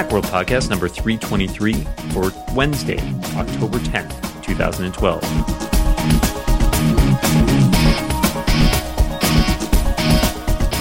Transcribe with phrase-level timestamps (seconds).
[0.00, 1.74] Macworld Podcast number 323
[2.14, 2.96] for Wednesday,
[3.36, 5.22] October 10th, 2012.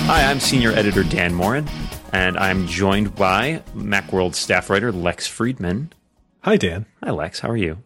[0.05, 1.67] Hi, I'm Senior Editor Dan Moren,
[2.13, 5.91] and I'm joined by Macworld staff writer Lex Friedman.
[6.43, 6.85] Hi, Dan.
[7.03, 7.41] Hi, Lex.
[7.41, 7.79] How are you?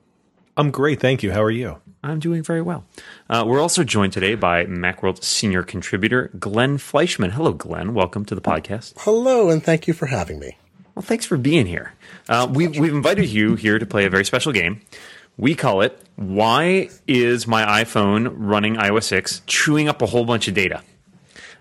[0.55, 1.31] I'm great, thank you.
[1.31, 1.81] How are you?
[2.03, 2.85] I'm doing very well.
[3.27, 7.31] Uh, we're also joined today by Macworld senior contributor Glenn Fleishman.
[7.31, 7.95] Hello, Glenn.
[7.95, 8.93] Welcome to the podcast.
[8.99, 10.57] Hello, and thank you for having me.
[10.95, 11.93] Well, thanks for being here.
[12.29, 14.81] Uh, we've, we've invited you here to play a very special game.
[15.37, 20.47] We call it Why is My iPhone Running iOS 6 Chewing Up a Whole Bunch
[20.47, 20.83] of Data?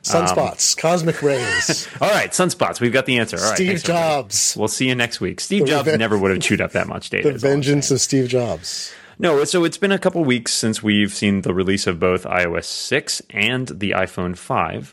[0.02, 2.80] Sunspots, cosmic rays, All right, sunspots.
[2.80, 3.36] We've got the answer.
[3.38, 3.84] All right, Steve.
[3.84, 5.40] Jobs, We'll see you next week.
[5.40, 7.28] Steve The Jobs reven- never would have chewed up that much data.
[7.28, 8.92] the is all I'm vengeance of Steve Jobs.
[9.20, 12.64] No, so it's been a couple weeks since we've seen the release of both iOS
[12.64, 14.92] 6 and the iPhone 5.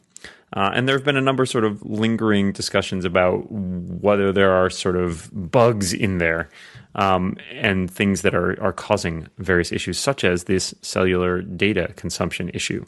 [0.53, 4.51] Uh, and there have been a number of sort of lingering discussions about whether there
[4.51, 6.49] are sort of bugs in there
[6.95, 12.49] um, and things that are, are causing various issues, such as this cellular data consumption
[12.53, 12.83] issue.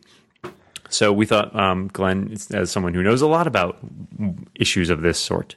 [0.90, 3.78] So we thought um, Glenn, as someone who knows a lot about
[4.56, 5.56] issues of this sort,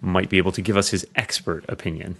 [0.00, 2.16] might be able to give us his expert opinion.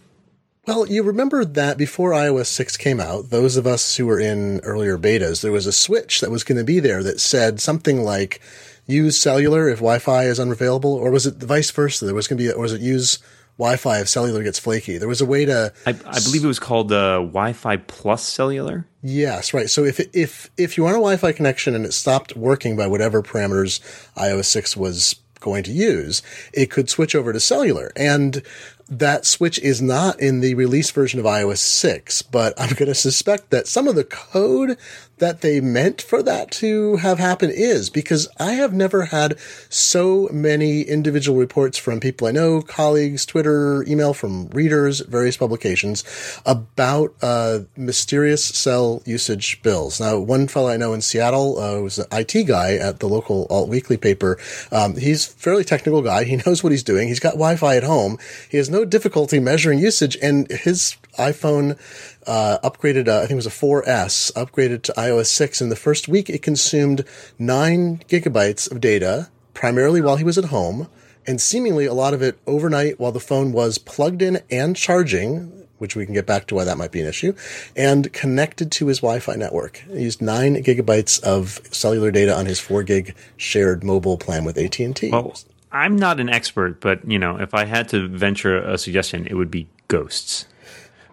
[0.67, 4.59] Well, you remember that before iOS 6 came out, those of us who were in
[4.61, 8.03] earlier betas, there was a switch that was going to be there that said something
[8.03, 8.41] like
[8.87, 12.05] use cellular if Wi-Fi is unavailable, or was it the vice versa?
[12.05, 13.19] There was going to be, or was it use
[13.59, 14.99] Wi-Fi if cellular gets flaky?
[14.99, 18.87] There was a way to, I, I believe it was called uh, Wi-Fi Plus Cellular.
[19.03, 19.69] yes, right.
[19.69, 23.23] So if, if, if you want a Wi-Fi connection and it stopped working by whatever
[23.23, 23.81] parameters
[24.15, 27.93] iOS 6 was going to use, it could switch over to cellular.
[27.97, 28.43] And
[28.89, 32.95] that switch is not in the release version of iOS 6, but I'm going to
[32.95, 34.79] suspect that some of the code
[35.19, 40.29] that they meant for that to have happened is because I have never had so
[40.33, 46.05] many individual reports from people I know, colleagues, Twitter, email from readers, various publications
[46.45, 50.01] about uh, mysterious cell usage bills.
[50.01, 53.47] Now, one fellow I know in Seattle uh, was an IT guy at the local
[53.49, 54.39] alt weekly paper.
[54.71, 56.25] Um, he's a fairly technical guy.
[56.25, 57.09] He knows what he's doing.
[57.09, 58.19] He's got Wi-Fi at home.
[58.51, 61.79] He has no difficulty measuring usage, and his iPhone
[62.27, 63.09] uh, upgraded.
[63.09, 65.61] Uh, I think it was a 4S upgraded to iOS 6.
[65.61, 67.05] In the first week, it consumed
[67.39, 70.89] nine gigabytes of data, primarily while he was at home,
[71.27, 75.53] and seemingly a lot of it overnight while the phone was plugged in and charging.
[75.79, 77.35] Which we can get back to why that might be an issue,
[77.77, 79.85] and connected to his Wi-Fi network.
[79.91, 84.57] He used nine gigabytes of cellular data on his four gig shared mobile plan with
[84.57, 85.11] AT and T.
[85.11, 85.37] Well,
[85.73, 89.35] I'm not an expert, but you know, if I had to venture a suggestion, it
[89.35, 90.47] would be ghosts.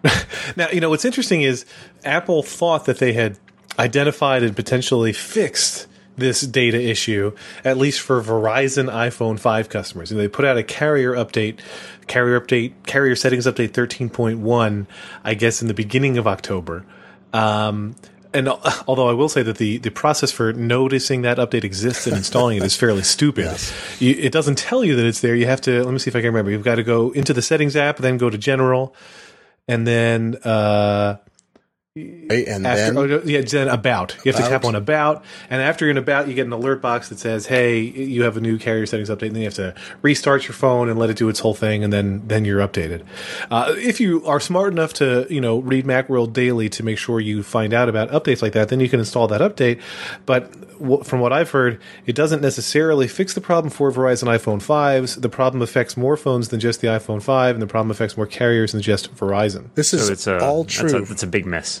[0.56, 1.64] Now, you know, what's interesting is
[2.04, 3.38] Apple thought that they had
[3.78, 7.34] identified and potentially fixed this data issue,
[7.64, 10.12] at least for Verizon iPhone 5 customers.
[10.12, 11.58] And they put out a carrier update,
[12.06, 14.86] carrier update, carrier settings update 13.1,
[15.24, 16.84] I guess, in the beginning of October.
[17.32, 17.96] Um,
[18.32, 18.48] and
[18.86, 22.58] although I will say that the, the process for noticing that update exists and installing
[22.58, 23.58] it is fairly stupid.
[23.98, 25.34] You, it doesn't tell you that it's there.
[25.34, 26.52] You have to, let me see if I can remember.
[26.52, 28.94] You've got to go into the settings app, then go to general,
[29.68, 31.16] and then, uh,
[31.96, 32.48] right?
[32.48, 34.16] And after, then oh, yeah, then about.
[34.24, 36.82] You have to tap on about, and after you're in about, you get an alert
[36.82, 39.54] box that says, "Hey, you have a new carrier settings update." And then you have
[39.54, 42.66] to restart your phone and let it do its whole thing, and then then you're
[42.66, 43.02] updated.
[43.50, 47.20] Uh, if you are smart enough to, you know, read MacWorld daily to make sure
[47.20, 49.80] you find out about updates like that, then you can install that update.
[50.26, 54.60] But w- from what I've heard, it doesn't necessarily fix the problem for Verizon iPhone
[54.60, 55.20] 5s.
[55.20, 58.26] The problem affects more phones than just the iPhone 5, and the problem affects more
[58.26, 59.66] carriers than just Verizon.
[59.74, 61.02] this is So it's a all that's true.
[61.02, 61.80] a, that's a big miss.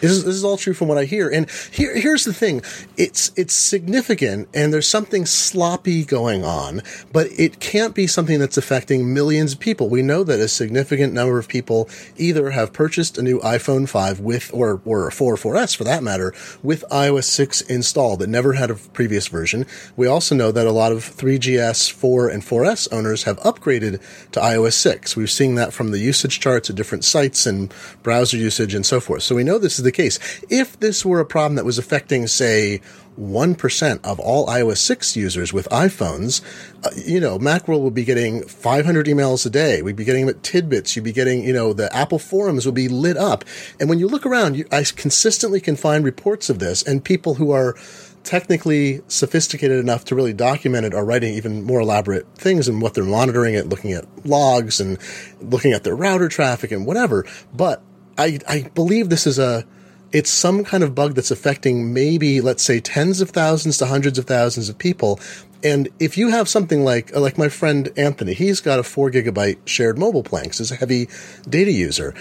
[0.00, 1.28] This is, this is all true from what I hear.
[1.28, 2.62] And here, here's the thing.
[2.96, 6.82] It's, it's significant and there's something sloppy going on,
[7.12, 9.88] but it can't be something that's affecting millions of people.
[9.88, 14.20] We know that a significant number of people either have purchased a new iPhone 5
[14.20, 16.32] with, or, or a 4 or 4S for that matter,
[16.62, 19.66] with iOS 6 installed that never had a previous version.
[19.96, 24.00] We also know that a lot of 3GS, 4, and 4S owners have upgraded
[24.32, 25.16] to iOS 6.
[25.16, 29.00] We're seeing that from the usage charts at different sites and browser usage and so
[29.00, 29.22] forth.
[29.22, 30.18] So we know this is the case.
[30.48, 32.80] If this were a problem that was affecting, say,
[33.18, 36.40] 1% of all iOS 6 users with iPhones,
[36.84, 39.82] uh, you know, Macworld would be getting 500 emails a day.
[39.82, 40.94] We'd be getting them at tidbits.
[40.94, 43.44] You'd be getting, you know, the Apple forums would be lit up.
[43.80, 47.34] And when you look around, you, I consistently can find reports of this and people
[47.34, 47.74] who are
[48.22, 52.94] technically sophisticated enough to really document it are writing even more elaborate things and what
[52.94, 54.98] they're monitoring it, looking at logs and
[55.40, 57.24] looking at their router traffic and whatever.
[57.54, 57.82] But
[58.18, 59.64] I, I believe this is a,
[60.12, 64.18] it's some kind of bug that's affecting maybe, let's say, tens of thousands to hundreds
[64.18, 65.20] of thousands of people.
[65.62, 69.58] And if you have something like, like my friend Anthony, he's got a four gigabyte
[69.66, 71.08] shared mobile plan because he's a heavy
[71.48, 72.14] data user.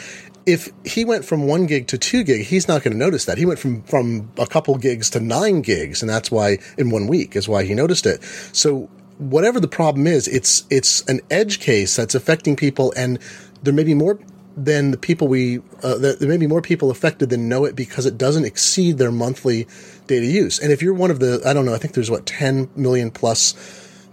[0.45, 3.37] If he went from one gig to two gig, he's not going to notice that.
[3.37, 7.07] He went from, from a couple gigs to nine gigs, and that's why in one
[7.07, 8.23] week is why he noticed it.
[8.53, 13.19] So whatever the problem is, it's, it's an edge case that's affecting people and
[13.63, 14.19] there may be more
[14.57, 18.05] than the people we uh, there may be more people affected than know it because
[18.07, 19.67] it doesn't exceed their monthly
[20.07, 20.57] data use.
[20.59, 23.11] And if you're one of the I don't know, I think there's what 10 million
[23.11, 23.53] plus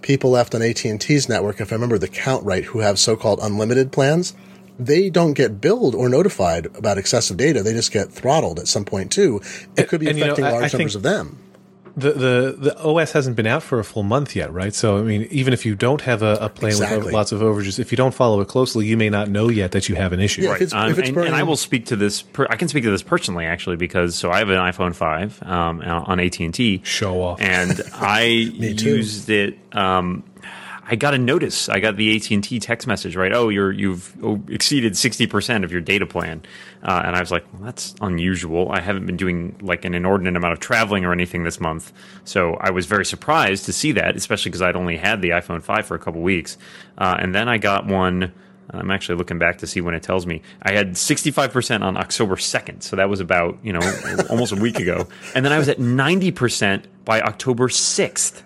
[0.02, 3.90] people left on AT&T's network if I remember the count right who have so-called unlimited
[3.90, 4.34] plans.
[4.78, 7.62] They don't get billed or notified about excessive data.
[7.62, 9.40] They just get throttled at some point too.
[9.76, 11.38] It could be And, you know, affecting I- I large think- numbers of them.
[11.96, 14.74] The, the the OS hasn't been out for a full month yet, right?
[14.74, 17.04] So I mean, even if you don't have a, a plan Exactly.
[17.04, 19.72] with lots of overages, if you don't follow it closely, you may not know yet
[19.72, 20.42] that you have an issue.
[20.42, 22.22] Yeah, if it's, Um, if it's and, burning, and I will speak to this.
[22.22, 25.40] Per, I can speak to this personally, actually, because so I have an iPhone five
[25.44, 26.80] um, on AT and T.
[26.84, 27.40] Show off.
[27.40, 29.58] and I used it.
[29.72, 30.24] Um,
[30.86, 31.68] I got a notice.
[31.68, 33.16] I got the AT and T text message.
[33.16, 33.32] Right?
[33.32, 34.14] Oh, you're you've
[34.48, 36.42] exceeded sixty percent of your data plan,
[36.82, 38.70] uh, and I was like, well, that's unusual.
[38.70, 41.92] I haven't been doing like an inordinate amount of traveling or anything this month,
[42.24, 45.62] so I was very surprised to see that, especially because I'd only had the iPhone
[45.62, 46.58] five for a couple weeks,
[46.98, 48.32] uh, and then I got one.
[48.70, 52.36] I'm actually looking back to see when it tells me I had 65% on October
[52.36, 53.80] 2nd, so that was about you know
[54.30, 58.42] almost a week ago, and then I was at 90% by October 6th.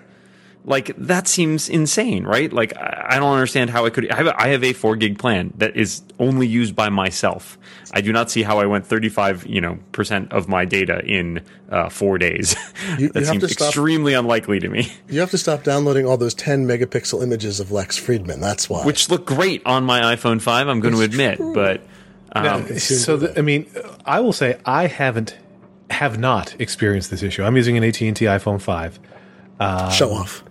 [0.64, 2.52] Like that seems insane, right?
[2.52, 4.10] Like I I don't understand how I could.
[4.10, 7.56] I have a, I have a four gig plan that is only used by myself.
[7.90, 11.42] I do not see how I went 35 you know percent of my data in
[11.70, 12.54] uh, four days.
[12.98, 14.92] You- that you have seems to stop- extremely unlikely to me.
[15.08, 18.40] you have to stop downloading all those 10 megapixel images of Lex Friedman.
[18.40, 18.84] That's why.
[18.84, 20.68] Which look great on my iPhone 5.
[20.68, 21.80] I'm going to admit, but
[22.34, 23.70] Now, so the, I mean,
[24.04, 25.34] I will say I haven't
[25.90, 27.42] have not experienced this issue.
[27.42, 28.98] I'm using an AT and T iPhone five.
[29.94, 30.44] show off.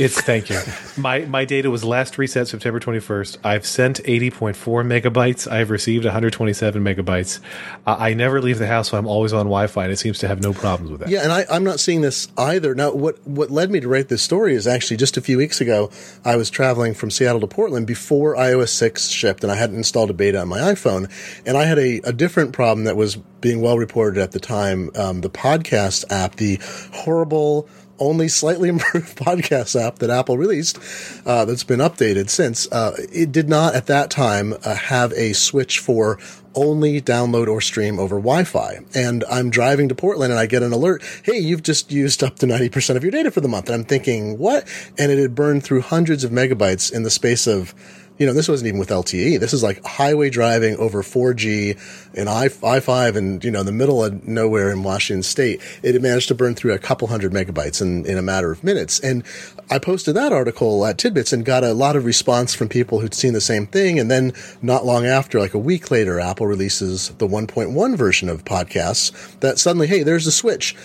[0.00, 0.58] It's thank you.
[0.96, 3.36] My my data was last reset September 21st.
[3.44, 5.50] I've sent 80.4 megabytes.
[5.50, 7.38] I've received 127 megabytes.
[7.86, 10.42] I never leave the house, so I'm always on Wi-Fi, and it seems to have
[10.42, 11.10] no problems with that.
[11.10, 12.74] Yeah, and I, I'm not seeing this either.
[12.74, 15.60] Now, what what led me to write this story is actually just a few weeks
[15.60, 15.90] ago,
[16.24, 20.08] I was traveling from Seattle to Portland before iOS 6 shipped, and I hadn't installed
[20.08, 21.10] a beta on my iPhone,
[21.44, 24.90] and I had a, a different problem that was being well reported at the time.
[24.94, 26.58] Um, the podcast app, the
[26.92, 27.68] horrible.
[28.00, 30.78] Only slightly improved podcast app that Apple released,
[31.26, 32.70] uh, that's been updated since.
[32.72, 36.18] Uh, it did not at that time uh, have a switch for
[36.54, 38.80] only download or stream over Wi-Fi.
[38.94, 42.36] And I'm driving to Portland and I get an alert, hey, you've just used up
[42.36, 43.68] to 90% of your data for the month.
[43.68, 44.66] And I'm thinking, what?
[44.98, 47.74] And it had burned through hundreds of megabytes in the space of
[48.20, 49.40] you know, this wasn't even with LTE.
[49.40, 51.78] This is like highway driving over 4G
[52.14, 55.62] and I, I5 and, you know, in the middle of nowhere in Washington state.
[55.82, 58.62] It had managed to burn through a couple hundred megabytes in, in a matter of
[58.62, 59.00] minutes.
[59.00, 59.24] And
[59.70, 63.14] I posted that article at Tidbits and got a lot of response from people who'd
[63.14, 63.98] seen the same thing.
[63.98, 68.44] And then not long after, like a week later, Apple releases the 1.1 version of
[68.44, 70.76] podcasts that suddenly, hey, there's a switch.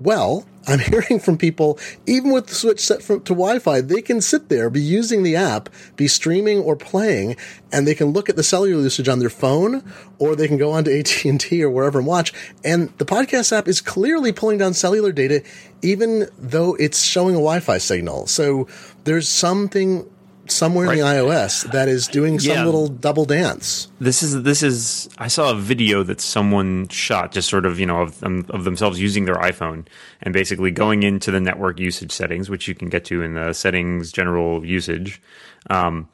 [0.00, 4.48] Well, I'm hearing from people, even with the switch set to Wi-Fi, they can sit
[4.48, 7.36] there, be using the app, be streaming or playing,
[7.72, 9.84] and they can look at the cellular usage on their phone,
[10.18, 12.32] or they can go onto AT&T or wherever and watch.
[12.64, 15.42] And the podcast app is clearly pulling down cellular data,
[15.82, 18.26] even though it's showing a Wi-Fi signal.
[18.26, 18.66] So
[19.04, 20.09] there's something
[20.50, 22.64] somewhere in the iOS that is doing some Yeah.
[22.64, 23.88] little double dance.
[24.00, 25.08] This is this is.
[25.18, 29.00] I saw a video that someone shot, just sort of you know of of themselves
[29.00, 29.86] using their iPhone
[30.22, 33.52] and basically going into the network usage settings, which you can get to in the
[33.52, 35.20] settings general usage,
[35.70, 36.08] um,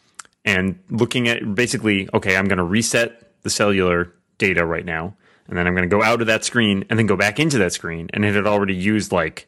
[0.45, 5.15] and looking at basically, okay, I'm going to reset the cellular data right now,
[5.49, 7.59] and then I'm going to go out of that screen and then go back into
[7.59, 9.47] that screen, and it had already used like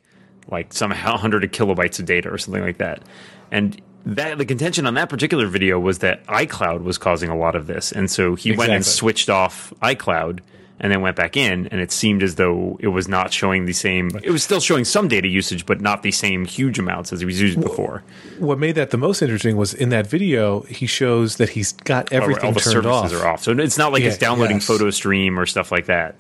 [0.51, 3.03] like somehow hundred kilobytes of data or something like that,
[3.51, 7.55] and that the contention on that particular video was that iCloud was causing a lot
[7.55, 10.41] of this, and so he went and switched off iCloud
[10.81, 13.73] and then went back in, and it seemed as though it was not showing the
[13.73, 14.11] same.
[14.23, 17.27] It was still showing some data usage, but not the same huge amounts as he
[17.27, 18.03] was using before.
[18.39, 22.13] What made that the most interesting was in that video, he shows that he's got
[22.13, 23.25] everything All the turned services off.
[23.25, 24.67] are off, so it's not like Yeah, it's downloading yes.
[24.67, 26.15] photo stream or stuff like that.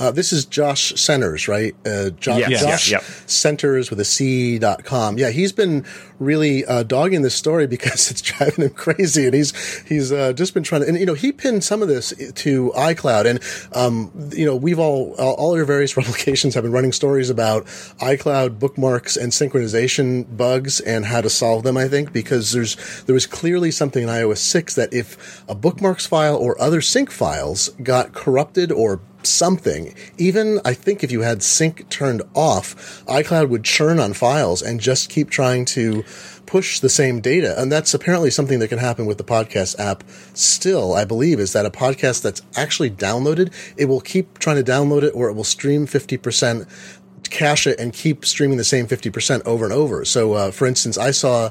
[0.00, 1.74] Uh, this is Josh Centers, right?
[1.86, 2.50] Uh, jo- Yes,
[2.90, 3.04] yeah, Josh.
[3.26, 5.16] Centers with a C dot com.
[5.18, 5.84] Yeah, he's been
[6.18, 10.54] really uh, dogging this story because it's driving him crazy, and he's he's uh, just
[10.54, 10.88] been trying to.
[10.88, 13.40] And you know, he pinned some of this to iCloud, and
[13.74, 17.64] um, you know, we've all all all your various publications have been running stories about
[18.00, 21.76] iCloud bookmarks and synchronization bugs and how to solve them.
[21.76, 26.06] I think because there's there was clearly something in iOS six that if a bookmarks
[26.06, 29.94] file or other sync files got corrupted or something.
[30.18, 34.80] Even I think if you had sync turned off, iCloud would churn on files and
[34.80, 36.04] just keep trying to
[36.46, 37.58] push the same data.
[37.60, 41.52] And that's apparently something that can happen with the podcast app still, I believe, is
[41.54, 45.34] that a podcast that's actually downloaded, it will keep trying to download it or it
[45.34, 46.68] will stream 50%,
[47.30, 50.04] cache it and keep streaming the same 50% over and over.
[50.04, 51.50] So, uh, for instance, I saw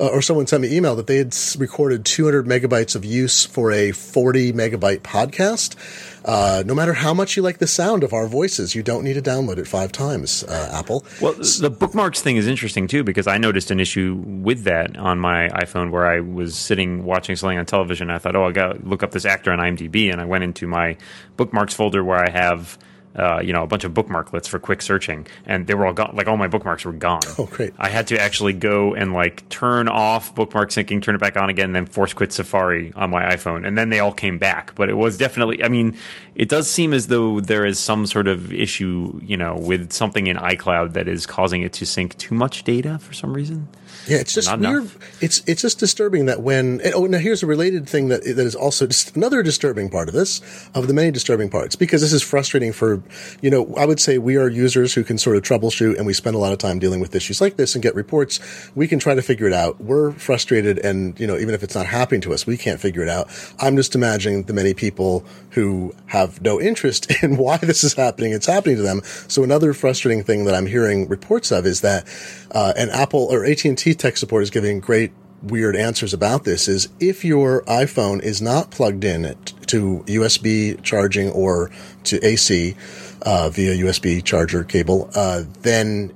[0.00, 3.70] uh, or someone sent me email that they had recorded 200 megabytes of use for
[3.70, 5.76] a 40 megabyte podcast.
[6.24, 9.14] Uh, no matter how much you like the sound of our voices, you don't need
[9.14, 11.04] to download it five times, uh, Apple.
[11.20, 15.18] Well, the bookmarks thing is interesting too because I noticed an issue with that on
[15.18, 18.10] my iPhone where I was sitting watching something on television.
[18.10, 20.44] I thought, oh, I got to look up this actor on IMDb, and I went
[20.44, 20.96] into my
[21.36, 22.78] bookmarks folder where I have
[23.16, 26.14] uh, you know, a bunch of bookmarklets for quick searching, and they were all gone.
[26.14, 27.22] Like all my bookmarks were gone.
[27.38, 27.74] Oh, great!
[27.78, 31.50] I had to actually go and like turn off bookmark syncing, turn it back on
[31.50, 34.74] again, and then force quit Safari on my iPhone, and then they all came back.
[34.74, 35.62] But it was definitely.
[35.64, 35.96] I mean,
[36.34, 40.28] it does seem as though there is some sort of issue, you know, with something
[40.28, 43.68] in iCloud that is causing it to sync too much data for some reason.
[44.06, 44.82] Yeah, it's just Not weird.
[44.82, 45.22] Enough.
[45.22, 48.54] It's it's just disturbing that when oh now here's a related thing that that is
[48.54, 50.40] also just another disturbing part of this
[50.74, 53.02] of the many disturbing parts because this is frustrating for
[53.40, 56.12] you know I would say we are users who can sort of troubleshoot and we
[56.12, 58.40] spend a lot of time dealing with issues like this and get reports.
[58.74, 59.80] We can try to figure it out.
[59.80, 63.02] We're frustrated and you know even if it's not happening to us, we can't figure
[63.02, 63.28] it out.
[63.58, 68.32] I'm just imagining the many people who have no interest in why this is happening.
[68.32, 69.02] It's happening to them.
[69.28, 72.06] So another frustrating thing that I'm hearing reports of is that
[72.52, 76.88] uh, an Apple or AT&T tech support is giving great weird answers about this is
[77.00, 81.70] if your iPhone is not plugged in to USB charging or
[82.04, 82.76] to AC
[83.22, 86.12] uh, via USB charger cable, uh, then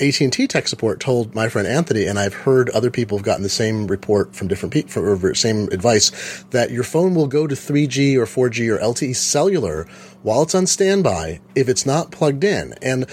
[0.00, 3.50] AT&T tech support told my friend Anthony, and I've heard other people have gotten the
[3.50, 8.24] same report from different people, same advice, that your phone will go to 3G or
[8.24, 9.86] 4G or LTE cellular
[10.22, 12.74] while it's on standby if it's not plugged in.
[12.80, 13.06] And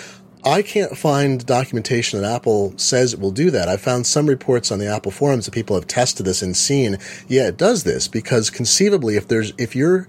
[0.48, 3.68] I can't find documentation that Apple says it will do that.
[3.68, 6.98] I've found some reports on the Apple forums that people have tested this and seen,
[7.28, 10.08] yeah, it does this because conceivably, if there's, if you're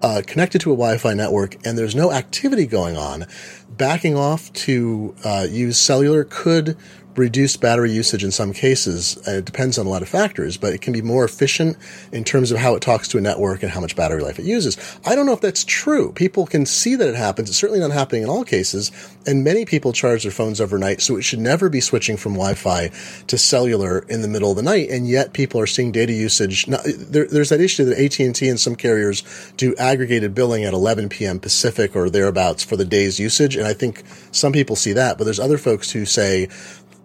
[0.00, 3.26] uh, connected to a Wi-Fi network and there's no activity going on,
[3.70, 6.76] backing off to uh, use cellular could
[7.16, 9.16] reduced battery usage in some cases.
[9.26, 11.76] And it depends on a lot of factors, but it can be more efficient
[12.12, 14.44] in terms of how it talks to a network and how much battery life it
[14.44, 14.76] uses.
[15.04, 16.12] I don't know if that's true.
[16.12, 17.48] People can see that it happens.
[17.48, 18.90] It's certainly not happening in all cases.
[19.26, 22.90] And many people charge their phones overnight, so it should never be switching from Wi-Fi
[23.26, 24.90] to cellular in the middle of the night.
[24.90, 26.66] And yet people are seeing data usage.
[26.68, 29.22] Now, there, there's that issue that AT&T and some carriers
[29.56, 31.40] do aggregated billing at 11 p.m.
[31.40, 33.56] Pacific or thereabouts for the day's usage.
[33.56, 34.02] And I think
[34.32, 36.48] some people see that, but there's other folks who say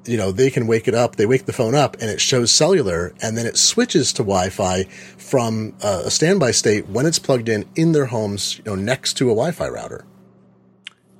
[0.06, 2.52] you know, they can wake it up, they wake the phone up and it shows
[2.52, 7.50] cellular and then it switches to Wi-Fi from uh, a standby state when it's plugged
[7.50, 10.06] in in their homes, you know, next to a Wi-Fi router.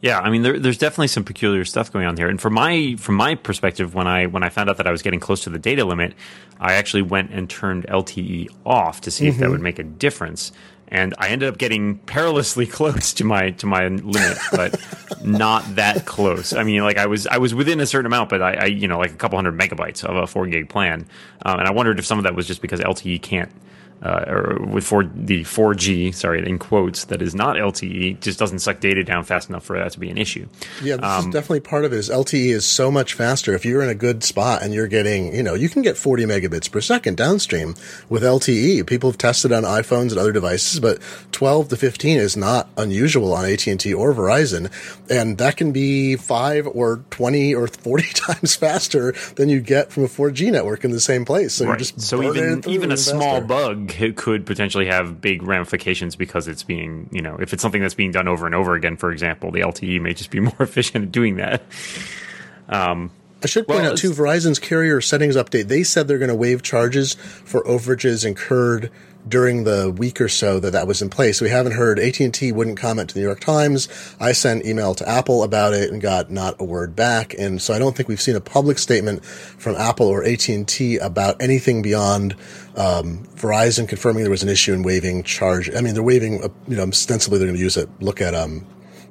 [0.02, 2.30] Yeah, I mean, there, there's definitely some peculiar stuff going on here.
[2.30, 5.02] And from my from my perspective, when I when I found out that I was
[5.02, 6.14] getting close to the data limit,
[6.60, 9.32] I actually went and turned LTE off to see mm-hmm.
[9.32, 9.52] if that mm-hmm.
[9.52, 10.54] would make a difference
[10.90, 14.80] and I ended up getting perilously close to my to my limit, but
[15.24, 16.54] not that close.
[16.54, 18.88] I mean, like I was I was within a certain amount, but I, I you
[18.88, 21.06] know like a couple hundred megabytes of a four gig plan,
[21.46, 23.52] um, and I wondered if some of that was just because LTE can't
[24.02, 28.60] uh, or with 4, the 4G, sorry, in quotes, that is not LTE, just doesn't
[28.60, 30.48] suck data down fast enough for that to be an issue.
[30.82, 31.98] Yeah, this um, is definitely part of it.
[31.98, 33.54] Is LTE is so much faster.
[33.54, 36.26] If you're in a good spot and you're getting, you know, you can get 40
[36.26, 37.76] megabits per second downstream
[38.08, 38.88] with LTE.
[38.88, 41.00] People have tested on iPhones and other devices, but
[41.32, 44.72] 12 to 15 is not unusual on AT&T or Verizon,
[45.10, 50.04] and that can be five or 20 or 40 times faster than you get from
[50.04, 51.56] a 4G network in the same place.
[51.56, 51.72] So right.
[51.72, 56.64] you're just so even even a small bug could potentially have big ramifications because it's
[56.64, 59.52] being, you know, if it's something that's being done over and over again, for example,
[59.52, 61.62] the LTE may just be more efficient at doing that.
[62.68, 63.12] Um,
[63.44, 65.68] I should point well, out too, Verizon's carrier settings update.
[65.68, 68.92] They said they're going to waive charges for overages incurred
[69.28, 71.42] during the week or so that that was in place.
[71.42, 73.88] We haven't heard AT&T wouldn't comment to the New York Times.
[74.20, 77.34] I sent email to Apple about it and got not a word back.
[77.38, 81.42] And so I don't think we've seen a public statement from Apple or AT&T about
[81.42, 82.36] anything beyond
[82.80, 85.70] um, Verizon confirming there was an issue in waiving charge.
[85.76, 87.90] I mean, they're waiving, uh, you know, ostensibly they're going to use it.
[88.00, 88.66] Look at, um,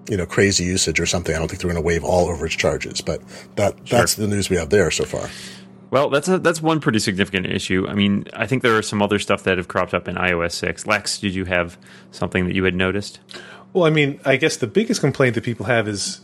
[0.08, 1.34] you know, crazy usage or something.
[1.34, 3.20] I don't think they're going to waive all overage charges, but
[3.56, 3.98] that, sure.
[3.98, 5.28] that's the news we have there so far.
[5.90, 7.86] Well, that's a, that's one pretty significant issue.
[7.86, 10.52] I mean, I think there are some other stuff that have cropped up in iOS
[10.52, 10.86] 6.
[10.86, 11.78] Lex, did you have
[12.10, 13.20] something that you had noticed?
[13.74, 16.22] Well, I mean, I guess the biggest complaint that people have is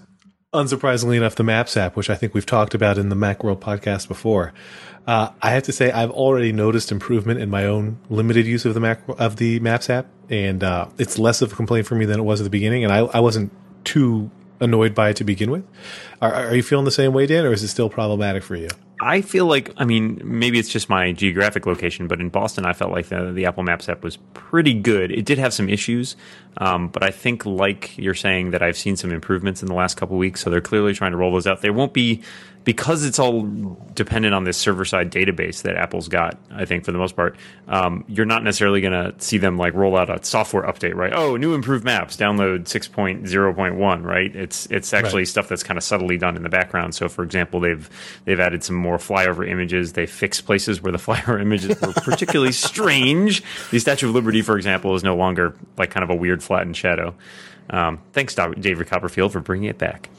[0.54, 4.08] unsurprisingly enough, the Maps app, which I think we've talked about in the Macworld podcast
[4.08, 4.54] before.
[5.06, 8.75] Uh, I have to say, I've already noticed improvement in my own limited use of
[8.75, 12.06] the Mac of the Maps app, and uh, it's less of a complaint for me
[12.06, 12.84] than it was at the beginning.
[12.84, 13.52] And I, I wasn't
[13.84, 14.30] too
[14.61, 15.66] annoyed by it to begin with.
[16.23, 18.68] Are, are you feeling the same way, Dan, or is it still problematic for you?
[19.00, 22.73] I feel like, I mean, maybe it's just my geographic location, but in Boston, I
[22.73, 25.11] felt like the, the Apple Maps app was pretty good.
[25.11, 26.16] It did have some issues,
[26.58, 29.96] um, but I think, like you're saying, that I've seen some improvements in the last
[29.96, 30.42] couple weeks.
[30.42, 31.61] So they're clearly trying to roll those out.
[31.61, 32.23] They won't be
[32.64, 33.42] because it's all
[33.94, 37.37] dependent on this server side database that Apple's got, I think for the most part,
[37.68, 41.12] um, you're not necessarily going to see them like roll out a software update, right?
[41.14, 44.34] Oh, new improved maps, download 6.0.1, right?
[44.34, 45.28] It's it's actually right.
[45.28, 46.94] stuff that's kind of subtly done in the background.
[46.94, 47.88] So, for example, they've
[48.25, 49.92] they've added some more flyover images.
[49.92, 53.42] They fixed places where the flyover images were particularly strange.
[53.70, 56.76] The Statue of Liberty, for example, is no longer like kind of a weird flattened
[56.76, 57.14] shadow.
[57.70, 60.10] Um, thanks, David Copperfield, for bringing it back.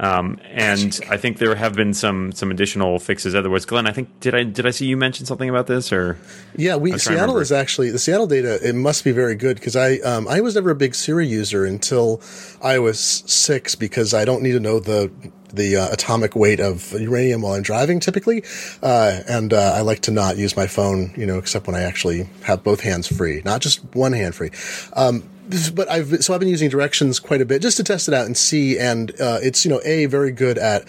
[0.00, 3.34] Um, and I think there have been some some additional fixes.
[3.34, 6.16] Otherwise, Glenn, I think did I did I see you mention something about this or?
[6.56, 8.66] Yeah, we Seattle is actually the Seattle data.
[8.66, 11.66] It must be very good because I um, I was never a big Siri user
[11.66, 12.16] until
[12.62, 15.12] iOS six because I don't need to know the
[15.52, 18.42] the uh, atomic weight of uranium while I'm driving typically.
[18.82, 21.82] Uh, and uh, I like to not use my phone, you know, except when I
[21.82, 24.50] actually have both hands free, not just one hand free.
[24.94, 25.28] Um,
[25.74, 28.26] but I've so I've been using directions quite a bit just to test it out
[28.26, 28.78] and see.
[28.78, 30.86] And uh, it's you know a very good at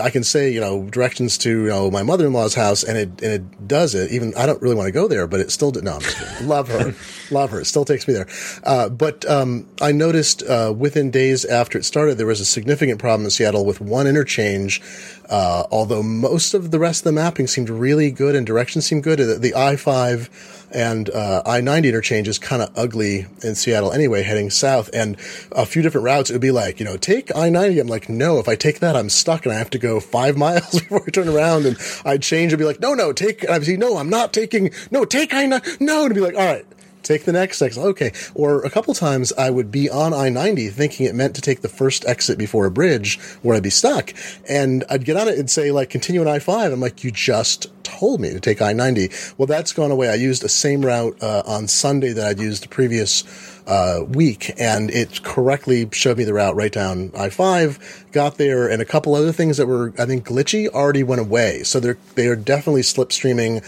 [0.00, 3.32] I can say, you know, directions to, you know, my mother-in-law's house and it, and
[3.32, 4.10] it does it.
[4.10, 5.84] Even I don't really want to go there, but it still did.
[5.84, 6.94] No, I'm just love her,
[7.30, 7.60] love her.
[7.60, 8.26] It still takes me there.
[8.64, 13.00] Uh, but, um, I noticed, uh, within days after it started, there was a significant
[13.00, 14.82] problem in Seattle with one interchange.
[15.28, 19.02] Uh, although most of the rest of the mapping seemed really good and directions seemed
[19.02, 19.18] good.
[19.18, 24.50] The, the I-5, and uh, I-90 interchange is kind of ugly in Seattle anyway, heading
[24.50, 24.90] south.
[24.92, 25.16] And
[25.52, 27.80] a few different routes, it would be like, you know, take I-90.
[27.80, 30.36] I'm like, no, if I take that, I'm stuck and I have to go five
[30.38, 31.66] miles before I turn around.
[31.66, 33.42] And I'd change and be like, no, no, take.
[33.44, 34.70] And I'd be, no, I'm not taking.
[34.90, 35.80] No, take I-90.
[35.80, 36.66] No, and be like, all right
[37.08, 37.82] take the next exit.
[37.82, 38.12] Okay.
[38.34, 41.62] Or a couple times I would be on I 90 thinking it meant to take
[41.62, 44.12] the first exit before a bridge where I'd be stuck.
[44.48, 46.72] And I'd get on it and say, like, continue on I 5.
[46.72, 49.10] I'm like, you just told me to take I 90.
[49.38, 50.10] Well, that's gone away.
[50.10, 53.24] I used the same route uh, on Sunday that I'd used the previous
[53.66, 58.06] uh, week, and it correctly showed me the route right down I five.
[58.12, 61.62] Got there, and a couple other things that were I think glitchy already went away.
[61.64, 63.62] So they're they are definitely slipstreaming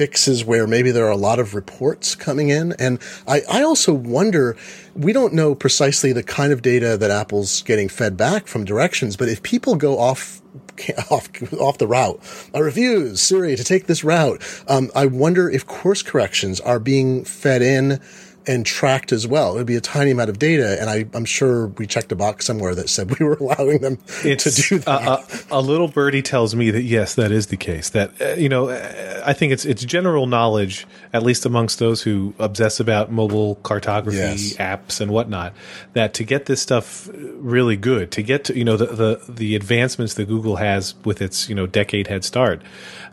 [0.00, 2.72] fixes where maybe there are a lot of reports coming in.
[2.78, 4.56] And I, I also wonder,
[4.94, 9.14] we don't know precisely the kind of data that Apple's getting fed back from directions,
[9.14, 10.40] but if people go off
[11.10, 12.18] off off the route.
[12.54, 14.42] I refuse Siri to take this route.
[14.68, 18.00] Um, I wonder if course corrections are being fed in
[18.46, 19.54] and tracked as well.
[19.54, 22.16] It would be a tiny amount of data, and I, am sure we checked a
[22.16, 25.08] box somewhere that said we were allowing them it's, to do that.
[25.08, 27.90] Uh, a little birdie tells me that yes, that is the case.
[27.90, 32.02] That uh, you know, uh, I think it's it's general knowledge, at least amongst those
[32.02, 34.56] who obsess about mobile cartography yes.
[34.56, 35.52] apps and whatnot,
[35.92, 39.54] that to get this stuff really good, to get to you know the the, the
[39.54, 42.62] advancements that Google has with its you know decade head start,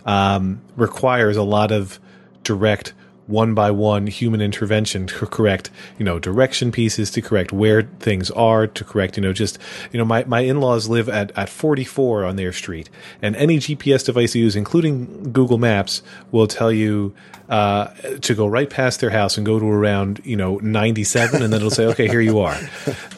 [0.05, 1.99] um, requires a lot of
[2.43, 2.93] direct
[3.27, 8.31] one by one human intervention to correct, you know, direction pieces, to correct where things
[8.31, 9.59] are, to correct, you know, just,
[9.91, 12.89] you know, my, my in-laws live at, at 44 on their street
[13.21, 17.13] and any GPS device you use, including Google Maps, will tell you,
[17.49, 17.87] uh,
[18.21, 21.59] to go right past their house and go to around, you know, 97 and then
[21.59, 22.57] it'll say, okay, here you are.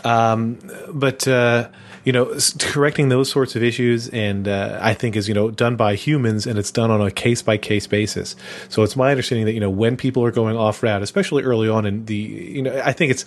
[0.06, 0.58] Um,
[0.94, 1.68] but, uh,
[2.10, 5.76] you know, correcting those sorts of issues, and uh, I think is you know done
[5.76, 8.36] by humans, and it's done on a case by case basis.
[8.68, 11.70] So it's my understanding that you know when people are going off route, especially early
[11.70, 13.26] on in the, you know, I think it's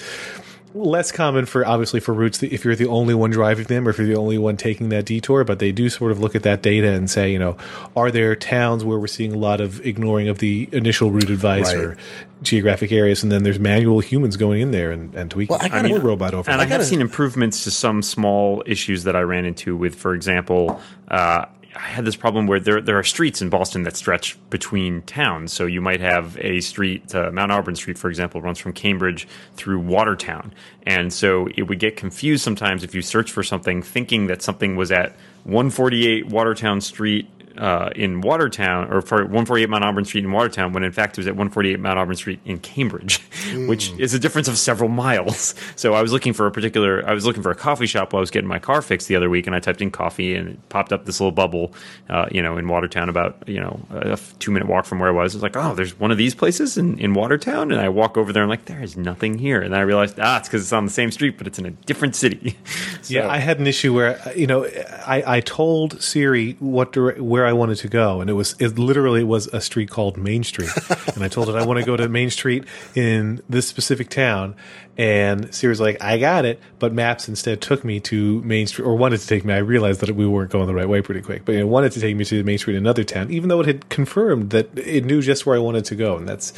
[0.74, 3.90] less common for obviously for routes that if you're the only one driving them or
[3.90, 6.42] if you're the only one taking that detour but they do sort of look at
[6.42, 7.56] that data and say you know
[7.94, 11.74] are there towns where we're seeing a lot of ignoring of the initial route advice
[11.74, 11.84] right.
[11.84, 11.96] or
[12.42, 15.78] geographic areas and then there's manual humans going in there and, and tweaking well, I,
[15.78, 19.14] I mean, robot over and I, I have seen improvements to some small issues that
[19.14, 23.02] I ran into with for example uh, I had this problem where there there are
[23.02, 25.52] streets in Boston that stretch between towns.
[25.52, 29.26] So you might have a street, uh, Mount Auburn Street, for example, runs from Cambridge
[29.56, 30.52] through Watertown,
[30.86, 34.76] and so it would get confused sometimes if you search for something, thinking that something
[34.76, 37.28] was at 148 Watertown Street
[37.58, 41.20] uh, in Watertown or for 148 Mount Auburn Street in Watertown when in fact it
[41.20, 43.18] was at 148 Mount Auburn Street in Cambridge,
[43.68, 45.54] which is a difference of several miles.
[45.76, 48.18] So I was looking for a particular, I was looking for a coffee shop while
[48.18, 50.48] I was getting my car fixed the other week, and I typed in coffee and
[50.50, 51.72] it popped up this little bubble,
[52.08, 55.12] uh, you know, in Watertown about you know a two minute walk from where I
[55.12, 55.34] was.
[55.34, 58.16] I was like, oh, there's one of these places in, in Watertown, and I walk
[58.16, 60.48] over there and I'm like, there is nothing here, and then I realized ah, it's
[60.48, 62.56] because it's on the same street, but it's in a different city.
[63.02, 67.20] So- Yeah, I had an issue where you know I, I told Siri what dire-
[67.22, 70.44] where I wanted to go, and it was it literally was a street called Main
[70.44, 70.70] Street,
[71.14, 74.54] and I told it I want to go to Main Street in this specific town,
[74.98, 78.94] and Siri's like, I got it, but Maps instead took me to Main Street, or
[78.96, 79.54] wanted to take me.
[79.54, 82.00] I realized that we weren't going the right way pretty quick, but it wanted to
[82.00, 85.04] take me to Main Street in another town, even though it had confirmed that it
[85.04, 86.52] knew just where I wanted to go, and that's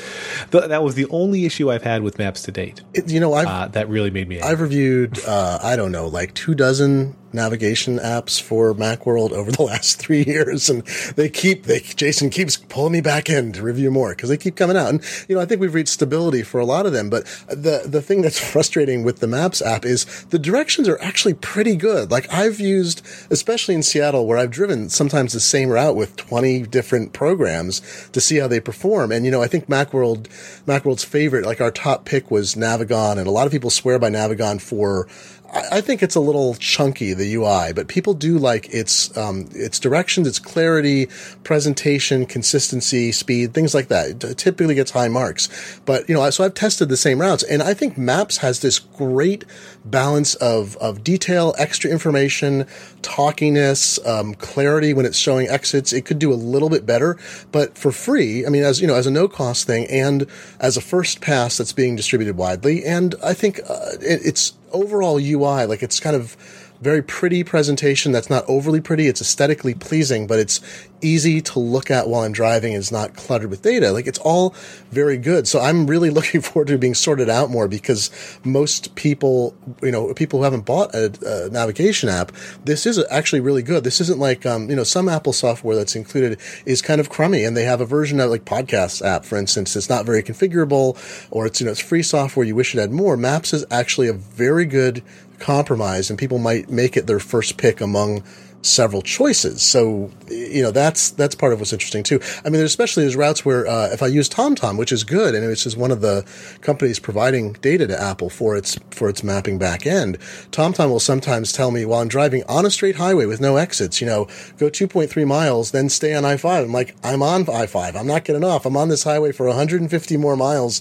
[0.50, 2.82] th- that was the only issue I've had with Maps to date.
[2.92, 4.36] It- you know, I've Uh, that really made me.
[4.36, 4.50] Angry.
[4.50, 9.62] I've reviewed, uh, I don't know, like two dozen navigation apps for Macworld over the
[9.62, 10.82] last three years, and
[11.16, 14.56] they keep, they Jason keeps pulling me back in to review more because they keep
[14.56, 14.88] coming out.
[14.88, 17.10] And you know, I think we've reached stability for a lot of them.
[17.10, 21.34] But the the thing that's frustrating with the Maps app is the directions are actually
[21.34, 22.10] pretty good.
[22.10, 26.62] Like I've used, especially in Seattle, where I've driven sometimes the same route with twenty
[26.62, 27.82] different programs
[28.12, 29.12] to see how they perform.
[29.12, 30.28] And you know, I think Macworld,
[30.66, 34.08] Macworld's favorite, like our top pick was Navigon, and a lot of people swear by
[34.08, 35.06] Navigon for.
[35.54, 39.78] I think it's a little chunky the UI, but people do like its um, its
[39.78, 41.06] directions, its clarity,
[41.44, 44.24] presentation, consistency, speed, things like that.
[44.24, 45.80] It typically gets high marks.
[45.84, 48.80] But you know, so I've tested the same routes, and I think Maps has this
[48.80, 49.44] great
[49.84, 52.66] balance of of detail, extra information,
[53.02, 55.92] talkiness, um, clarity when it's showing exits.
[55.92, 57.16] It could do a little bit better,
[57.52, 58.44] but for free.
[58.44, 60.26] I mean, as you know, as a no cost thing, and
[60.58, 65.18] as a first pass that's being distributed widely, and I think uh, it, it's overall
[65.18, 66.36] UI, like it's kind of
[66.84, 69.08] very pretty presentation that's not overly pretty.
[69.08, 70.60] It's aesthetically pleasing, but it's
[71.00, 72.74] easy to look at while I'm driving.
[72.74, 73.90] It's not cluttered with data.
[73.90, 74.54] Like it's all
[74.90, 75.48] very good.
[75.48, 78.10] So I'm really looking forward to being sorted out more because
[78.44, 82.32] most people, you know, people who haven't bought a, a navigation app,
[82.64, 83.82] this is actually really good.
[83.82, 87.44] This isn't like, um, you know, some Apple software that's included is kind of crummy
[87.44, 89.74] and they have a version of like podcast app, for instance.
[89.74, 90.98] It's not very configurable
[91.30, 92.44] or it's, you know, it's free software.
[92.44, 93.16] You wish it had more.
[93.16, 95.02] Maps is actually a very good
[95.38, 98.22] compromise and people might make it their first pick among
[98.64, 99.62] several choices.
[99.62, 102.18] So, you know, that's, that's part of what's interesting too.
[102.44, 105.34] I mean, there's especially there's routes where, uh, if I use TomTom, which is good,
[105.34, 106.24] and which is one of the
[106.62, 110.18] companies providing data to Apple for its, for its mapping back end,
[110.50, 114.00] TomTom will sometimes tell me while I'm driving on a straight highway with no exits,
[114.00, 114.24] you know,
[114.56, 116.64] go 2.3 miles, then stay on I-5.
[116.64, 117.94] I'm like, I'm on I-5.
[117.94, 118.64] I'm not getting off.
[118.64, 120.80] I'm on this highway for 150 more miles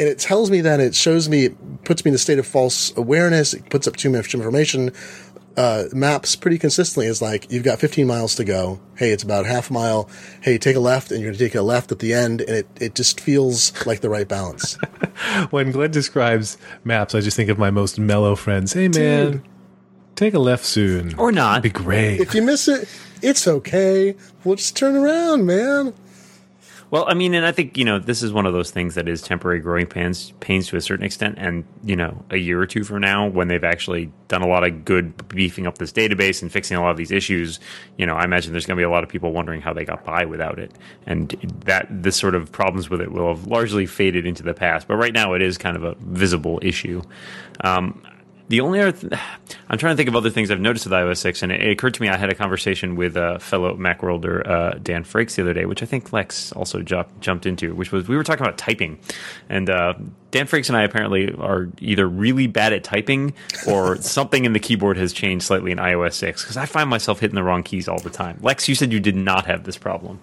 [0.00, 2.46] and it tells me that it shows me, it puts me in a state of
[2.46, 3.52] false awareness.
[3.52, 4.92] It puts up too much information.
[5.58, 8.80] Uh, maps pretty consistently is like, you've got 15 miles to go.
[8.96, 10.08] Hey, it's about half a mile.
[10.40, 12.40] Hey, take a left and you're going to take a left at the end.
[12.40, 14.78] And it, it just feels like the right balance.
[15.50, 18.72] when Glenn describes maps, I just think of my most mellow friends.
[18.72, 19.42] Hey, man, Dude.
[20.16, 21.14] take a left soon.
[21.16, 21.58] Or not.
[21.58, 22.20] It'd Be great.
[22.20, 22.88] if you miss it,
[23.20, 24.16] it's okay.
[24.44, 25.92] We'll just turn around, man.
[26.90, 29.08] Well, I mean, and I think you know this is one of those things that
[29.08, 31.36] is temporary growing pains, pains to a certain extent.
[31.38, 34.64] And you know, a year or two from now, when they've actually done a lot
[34.64, 37.60] of good beefing up this database and fixing a lot of these issues,
[37.96, 39.84] you know, I imagine there's going to be a lot of people wondering how they
[39.84, 40.72] got by without it,
[41.06, 41.30] and
[41.64, 44.88] that this sort of problems with it will have largely faded into the past.
[44.88, 47.02] But right now, it is kind of a visible issue.
[47.62, 48.02] Um,
[48.50, 49.12] the only other, th-
[49.68, 51.70] I'm trying to think of other things I've noticed with iOS 6, and it, it
[51.70, 55.42] occurred to me I had a conversation with a fellow Macworlder, uh, Dan Frakes, the
[55.42, 58.44] other day, which I think Lex also ju- jumped into, which was we were talking
[58.44, 58.98] about typing,
[59.48, 59.94] and uh,
[60.32, 63.34] Dan Frakes and I apparently are either really bad at typing
[63.68, 67.20] or something in the keyboard has changed slightly in iOS 6 because I find myself
[67.20, 68.38] hitting the wrong keys all the time.
[68.42, 70.18] Lex, you said you did not have this problem.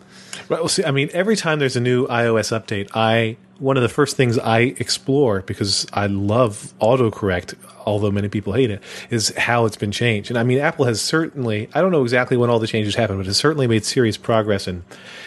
[0.50, 0.60] Right.
[0.60, 3.90] Well, see, I mean, every time there's a new iOS update, I one of the
[3.90, 9.66] first things I explore because I love autocorrect, although many people hate it, is how
[9.66, 10.30] it's been changed.
[10.30, 13.20] And I mean, Apple has certainly I don't know exactly when all the changes happened,
[13.20, 14.84] but has certainly made serious progress in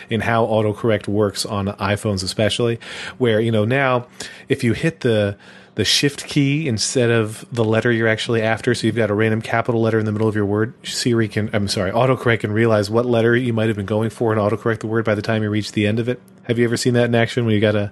[0.08, 2.78] in how autocorrect works on iPhones, especially
[3.18, 4.06] where you know now
[4.48, 5.36] if you hit the
[5.80, 8.74] the shift key instead of the letter you're actually after.
[8.74, 10.74] So you've got a random capital letter in the middle of your word.
[10.86, 14.30] Siri can, I'm sorry, autocorrect can realize what letter you might have been going for
[14.30, 16.20] and autocorrect the word by the time you reach the end of it.
[16.42, 17.90] Have you ever seen that in action when you got a,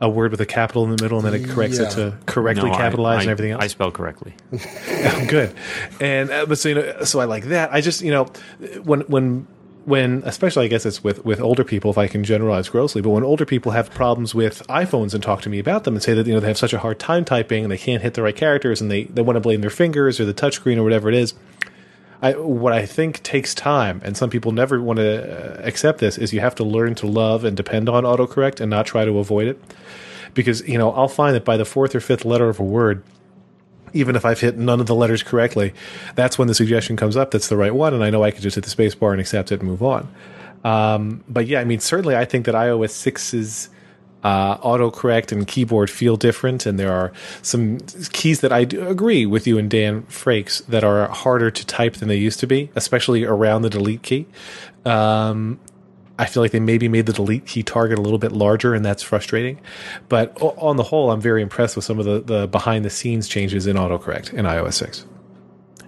[0.00, 2.70] a word with a capital in the middle and then it corrects it to correctly
[2.70, 3.62] No, I- capitalize I, and everything else?
[3.62, 4.32] I spell correctly.
[5.28, 5.54] good.
[6.00, 7.74] And uh, but so you know, so I like that.
[7.74, 8.24] I just you know
[8.84, 9.46] when when
[9.88, 13.10] when especially I guess it's with with older people if I can generalize grossly, but
[13.10, 16.12] when older people have problems with iPhones and talk to me about them and say
[16.12, 18.22] that you know they have such a hard time typing and they can't hit the
[18.22, 21.08] right characters and they they want to blame their fingers or the touchscreen or whatever
[21.08, 21.34] it is.
[22.20, 26.18] I, what I think takes time, and some people never want to uh, accept this,
[26.18, 29.18] is you have to learn to love and depend on autocorrect and not try to
[29.18, 29.62] avoid it.
[30.34, 33.04] Because you know, I'll find that by the fourth or fifth letter of a word,
[33.92, 35.74] even if I've hit none of the letters correctly,
[36.14, 38.42] that's when the suggestion comes up that's the right one, and I know I can
[38.42, 40.08] just hit the space bar and accept it and move on.
[40.64, 43.70] Um, but yeah, I mean, certainly I think that iOS 6's
[44.24, 47.78] uh, autocorrect and keyboard feel different, and there are some
[48.12, 51.94] keys that I do agree with you and Dan Frakes that are harder to type
[51.94, 54.26] than they used to be, especially around the delete key.
[54.84, 55.60] Um,
[56.18, 58.84] I feel like they maybe made the delete key target a little bit larger, and
[58.84, 59.60] that's frustrating.
[60.08, 63.28] But on the whole, I'm very impressed with some of the, the behind the scenes
[63.28, 65.04] changes in autocorrect in iOS 6.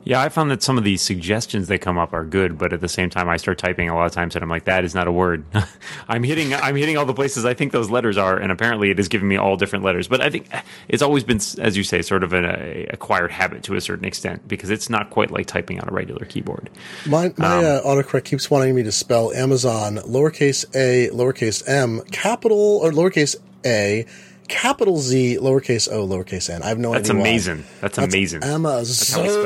[0.04, 2.80] Yeah, I found that some of the suggestions that come up are good, but at
[2.80, 4.94] the same time, I start typing a lot of times, and I'm like, "That is
[4.94, 5.44] not a word."
[6.08, 8.98] I'm hitting, I'm hitting all the places I think those letters are, and apparently, it
[8.98, 10.08] is giving me all different letters.
[10.08, 10.48] But I think
[10.88, 14.06] it's always been, as you say, sort of an a, acquired habit to a certain
[14.06, 16.70] extent because it's not quite like typing on a regular keyboard.
[17.06, 22.00] My my um, uh, autocorrect keeps wanting me to spell Amazon lowercase a, lowercase m,
[22.10, 24.06] capital or lowercase a
[24.50, 26.62] capital Z, lowercase o, lowercase n.
[26.62, 27.22] I have no That's idea.
[27.22, 27.58] Amazing.
[27.58, 27.64] Why.
[27.80, 28.40] That's, amazing.
[28.40, 28.54] That's amazing.
[28.54, 29.22] Amazon.
[29.24, 29.36] That's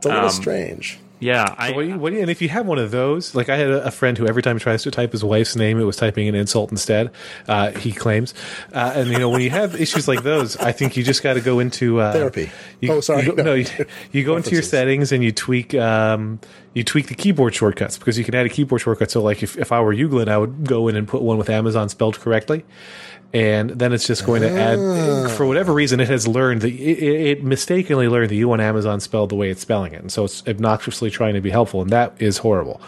[0.00, 1.00] it's a little um, strange.
[1.18, 3.34] Yeah, I, what do you, what do you, and if you have one of those,
[3.34, 5.56] like I had a, a, friend who every time he tries to type his wife's
[5.56, 7.10] name, it was typing an insult instead.
[7.48, 8.34] Uh, he claims,
[8.74, 11.34] uh, and you know when you have issues like those, I think you just got
[11.34, 12.50] to go into uh, therapy.
[12.80, 13.64] You, oh, sorry, you go, no, you,
[14.12, 16.38] you go into your settings and you tweak um,
[16.74, 19.10] you tweak the keyboard shortcuts because you can add a keyboard shortcut.
[19.10, 21.38] So like if, if I were you, Glenn, I would go in and put one
[21.38, 22.62] with Amazon spelled correctly
[23.36, 25.28] and then it's just going to add ah.
[25.28, 28.98] for whatever reason it has learned that it, it, mistakenly learned that you want amazon
[28.98, 30.00] spelled the way it's spelling it.
[30.00, 32.80] And so it's obnoxiously trying to be helpful and that is horrible.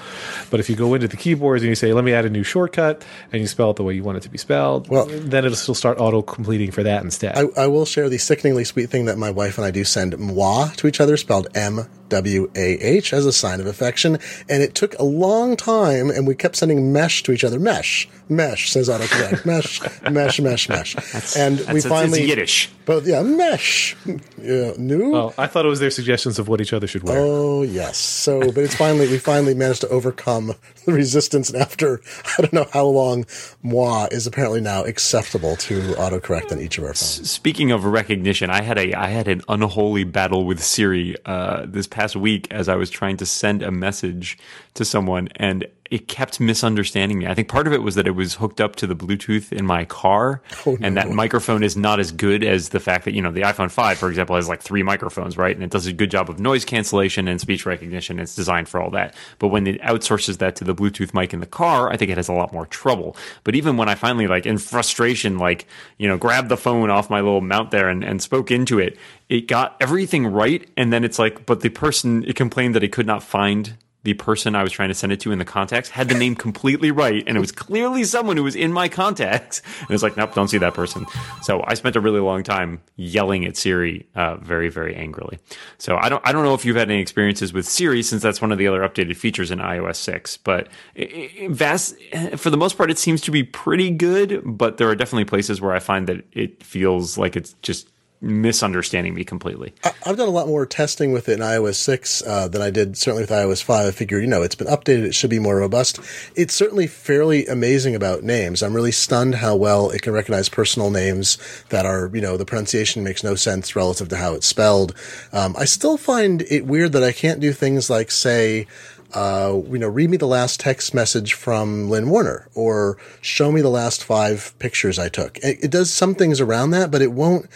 [0.50, 2.42] But if you go into the keyboards and you say let me add a new
[2.42, 5.44] shortcut and you spell it the way you want it to be spelled well then
[5.44, 7.36] it'll still start auto completing for that instead.
[7.36, 10.16] I, I, will share the sickeningly sweet thing that my wife and i do send
[10.18, 14.18] moi to each other spelled m W A H as a sign of affection.
[14.48, 17.58] And it took a long time, and we kept sending mesh to each other.
[17.58, 19.44] Mesh, mesh, says autocorrect.
[19.46, 20.94] mesh, mesh, mesh, mesh.
[21.12, 22.20] That's, and that's, we finally.
[22.20, 22.70] It's Yiddish.
[22.88, 23.96] But yeah, mesh.
[24.38, 25.14] Yeah, new.
[25.14, 27.18] Oh, I thought it was their suggestions of what each other should wear.
[27.18, 27.98] Oh, yes.
[27.98, 30.54] So, but it's finally, we finally managed to overcome
[30.86, 31.50] the resistance.
[31.50, 32.00] And after,
[32.38, 33.26] I don't know how long,
[33.62, 37.30] moi is apparently now acceptable to autocorrect on each of our phones.
[37.30, 41.86] Speaking of recognition, I had a, I had an unholy battle with Siri uh, this
[41.86, 44.38] past past week as I was trying to send a message
[44.74, 47.26] to someone and it kept misunderstanding me.
[47.26, 49.64] I think part of it was that it was hooked up to the Bluetooth in
[49.66, 50.78] my car, oh, no.
[50.86, 53.70] and that microphone is not as good as the fact that you know the iPhone
[53.70, 55.54] five, for example, has like three microphones, right?
[55.54, 58.18] And it does a good job of noise cancellation and speech recognition.
[58.18, 59.14] It's designed for all that.
[59.38, 62.16] But when it outsources that to the Bluetooth mic in the car, I think it
[62.16, 63.16] has a lot more trouble.
[63.44, 67.10] But even when I finally, like in frustration, like you know, grabbed the phone off
[67.10, 68.98] my little mount there and, and spoke into it,
[69.28, 72.92] it got everything right, and then it's like, but the person it complained that it
[72.92, 75.88] could not find the person I was trying to send it to in the contacts
[75.88, 79.62] had the name completely right, and it was clearly someone who was in my contacts.
[79.80, 81.06] And it's like, nope, don't see that person.
[81.40, 85.38] So I spent a really long time yelling at Siri, uh, very, very angrily.
[85.78, 88.42] So I don't, I don't know if you've had any experiences with Siri, since that's
[88.42, 90.36] one of the other updated features in iOS six.
[90.36, 91.96] But it, vast,
[92.36, 94.42] for the most part, it seems to be pretty good.
[94.44, 97.88] But there are definitely places where I find that it feels like it's just
[98.20, 99.72] misunderstanding me completely.
[100.04, 102.96] I've done a lot more testing with it in iOS 6 uh, than I did
[102.96, 103.86] certainly with iOS 5.
[103.86, 105.04] I figured, you know, it's been updated.
[105.04, 106.00] It should be more robust.
[106.34, 108.62] It's certainly fairly amazing about names.
[108.62, 112.44] I'm really stunned how well it can recognize personal names that are, you know, the
[112.44, 114.94] pronunciation makes no sense relative to how it's spelled.
[115.32, 118.66] Um, I still find it weird that I can't do things like say,
[119.14, 123.62] uh, you know, read me the last text message from Lynn Warner or show me
[123.62, 125.38] the last five pictures I took.
[125.38, 127.48] It, it, does some things around that, but it won't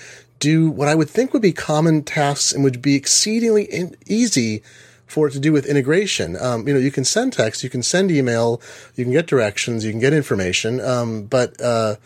[0.42, 4.62] do what I would think would be common tasks and would be exceedingly in- easy
[5.06, 6.36] for it to do with integration.
[6.36, 8.60] Um, you know, you can send text, you can send email,
[8.96, 11.96] you can get directions, you can get information, um, but uh,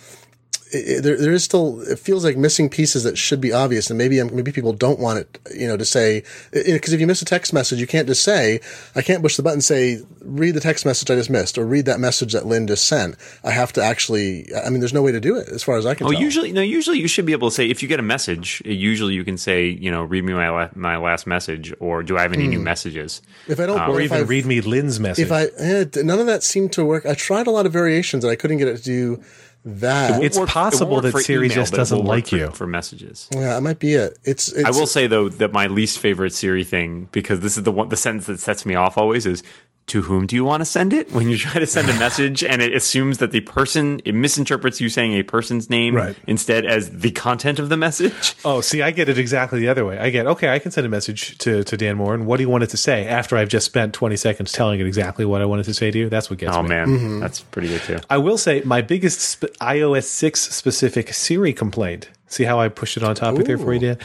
[0.72, 3.98] it, there, there is still it feels like missing pieces that should be obvious, and
[3.98, 7.24] maybe maybe people don't want it, you know, to say because if you miss a
[7.24, 8.60] text message, you can't just say
[8.94, 11.86] I can't push the button say read the text message I just missed or read
[11.86, 13.16] that message that Lynn just sent.
[13.44, 14.46] I have to actually.
[14.54, 16.06] I mean, there's no way to do it as far as I can.
[16.06, 16.20] Oh, tell.
[16.20, 16.62] usually no.
[16.62, 18.62] Usually you should be able to say if you get a message.
[18.64, 22.18] Usually you can say you know read me my la- my last message or do
[22.18, 22.50] I have any hmm.
[22.50, 23.22] new messages?
[23.48, 25.24] If I don't, um, or even I've, read me Lynn's message.
[25.24, 27.06] If I eh, none of that seemed to work.
[27.06, 29.22] I tried a lot of variations and I couldn't get it to do
[29.66, 33.28] that it's work, possible it that Siri email, just doesn't like for, you for messages.
[33.34, 34.16] Yeah, that might be it.
[34.22, 37.64] It's, it's, I will say though that my least favorite Siri thing because this is
[37.64, 39.42] the one the sentence that sets me off always is
[39.86, 42.42] to whom do you want to send it when you try to send a message
[42.42, 46.16] and it assumes that the person it misinterprets you saying a person's name Right.
[46.26, 49.84] instead as the content of the message Oh, see, I get it exactly the other
[49.84, 49.98] way.
[49.98, 52.42] I get, okay, I can send a message to, to Dan Moren, and what do
[52.42, 55.42] you want it to say after I've just spent 20 seconds telling it exactly what
[55.42, 56.08] I wanted to say to you?
[56.08, 56.66] That's what gets oh me.
[56.66, 57.20] Oh man mm-hmm.
[57.20, 62.08] that's pretty good too I will say my biggest sp- iOS 6 specific Siri complaint,
[62.26, 63.98] see how I pushed it on topic there for you, Dan,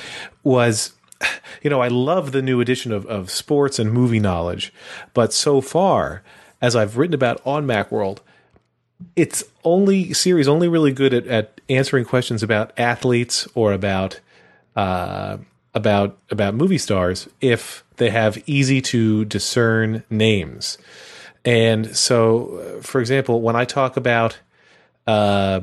[0.43, 0.93] was
[1.61, 4.73] you know, I love the new edition of, of sports and movie knowledge,
[5.13, 6.23] but so far,
[6.61, 8.19] as I've written about on Macworld,
[9.15, 14.19] it's only Siri's only really good at, at answering questions about athletes or about
[14.75, 15.37] uh,
[15.73, 20.77] about about movie stars if they have easy to discern names.
[21.43, 24.37] And so, uh, for example, when I talk about
[25.07, 25.61] uh,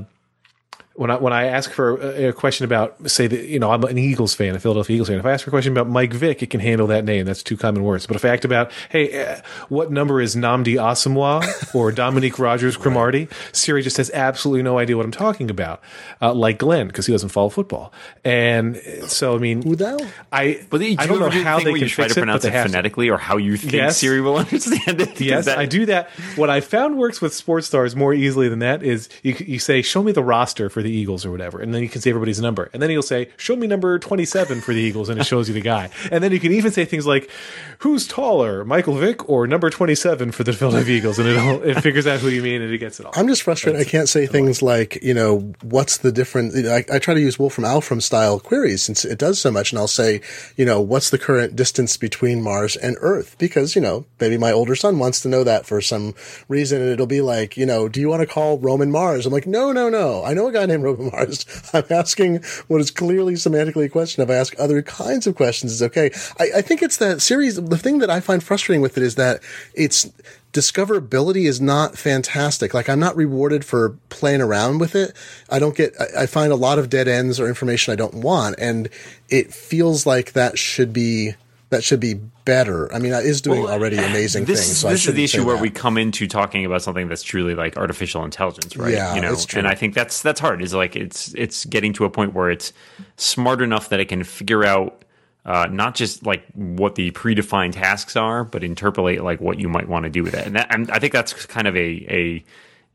[0.98, 3.84] when I when I ask for a, a question about, say that you know I'm
[3.84, 5.18] an Eagles fan, a Philadelphia Eagles fan.
[5.18, 7.24] If I ask for a question about Mike Vick, it can handle that name.
[7.24, 8.06] That's two common words.
[8.06, 12.76] But if I ask about, hey, uh, what number is Nnamdi Asomugha or Dominique Rodgers
[12.76, 15.80] Cromartie, Siri just has absolutely no idea what I'm talking about.
[16.20, 17.92] Uh, like Glenn, because he doesn't follow football.
[18.24, 19.98] And so, I mean, Who thou?
[20.32, 22.11] I but do you I don't know ever do the how they can try to
[22.11, 22.72] it, pronounce they it have to.
[22.72, 23.98] phonetically or how you think Yes.
[23.98, 26.11] Siri will understand it Yes, That- I do that.
[26.37, 29.80] What I found works with sports stars more easily than that is you, you say,
[29.82, 32.40] "Show me the roster for the Eagles" or whatever, and then you can say everybody's
[32.40, 35.48] number, and then he'll say, "Show me number twenty-seven for the Eagles," and it shows
[35.48, 37.31] you the guy, and then you can even say things like,
[37.79, 42.07] "Who's taller, Michael Vick or number twenty-seven for the Philadelphia Eagles?" And it'll it figures
[42.07, 43.12] out who you mean and it gets it all.
[43.14, 43.81] I'm just frustrated.
[43.81, 46.57] I can't say things like, you know, what's the difference?
[46.57, 49.72] I, I try to use Wolfram Alpha style queries since it does so much.
[49.72, 50.20] And I'll say,
[50.57, 53.37] you know, what's the current distance between Mars and Earth?
[53.38, 56.14] Because, you know, maybe my older son wants to know that for some
[56.48, 56.81] reason.
[56.81, 59.27] And it'll be like, you know, do you want to call Roman Mars?
[59.27, 60.24] I'm like, no, no, no.
[60.24, 61.44] I know a guy named Roman Mars.
[61.72, 64.22] I'm asking what is clearly semantically a question.
[64.22, 66.10] If I ask other kinds of questions, it's okay.
[66.38, 67.56] I, I think it's that series.
[67.56, 69.40] The thing that I find frustrating with it is that
[69.74, 70.10] it's,
[70.52, 72.72] discoverability is not fantastic.
[72.72, 75.14] Like I'm not rewarded for playing around with it.
[75.50, 78.14] I don't get, I, I find a lot of dead ends or information I don't
[78.14, 78.56] want.
[78.58, 78.88] And
[79.28, 81.34] it feels like that should be,
[81.70, 82.92] that should be better.
[82.94, 84.78] I mean, it is doing already amazing this, things.
[84.78, 85.62] So I this is the issue where that.
[85.62, 88.94] we come into talking about something that's truly like artificial intelligence, right?
[88.94, 89.59] Yeah, you know, it's true.
[89.59, 90.62] and I think that's that's hard.
[90.62, 92.72] Is like it's it's getting to a point where it's
[93.16, 95.04] smart enough that it can figure out
[95.44, 99.88] uh, not just like what the predefined tasks are, but interpolate like what you might
[99.88, 100.46] want to do with it.
[100.46, 102.44] And, that, and I think that's kind of a a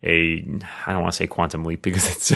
[0.03, 0.45] a
[0.85, 2.33] I don't want to say quantum leap because it's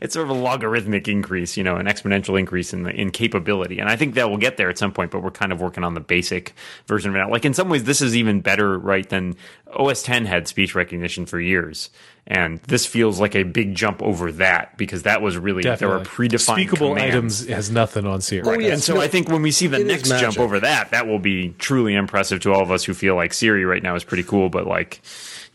[0.00, 3.78] it's sort of a logarithmic increase, you know, an exponential increase in the in capability.
[3.78, 5.84] And I think that will get there at some point, but we're kind of working
[5.84, 6.54] on the basic
[6.86, 7.18] version of it.
[7.18, 7.30] now.
[7.30, 9.08] Like in some ways, this is even better, right?
[9.08, 9.36] Than
[9.74, 11.90] OS 10 had speech recognition for years.
[12.30, 16.00] And this feels like a big jump over that because that was really there were
[16.00, 17.14] predefined Speakable commands.
[17.14, 18.46] items has nothing on Siri.
[18.46, 18.74] Oh, yeah.
[18.74, 21.18] And so No, I think when we see the next jump over that, that will
[21.18, 24.24] be truly impressive to all of us who feel like Siri right now is pretty
[24.24, 25.00] cool, but like,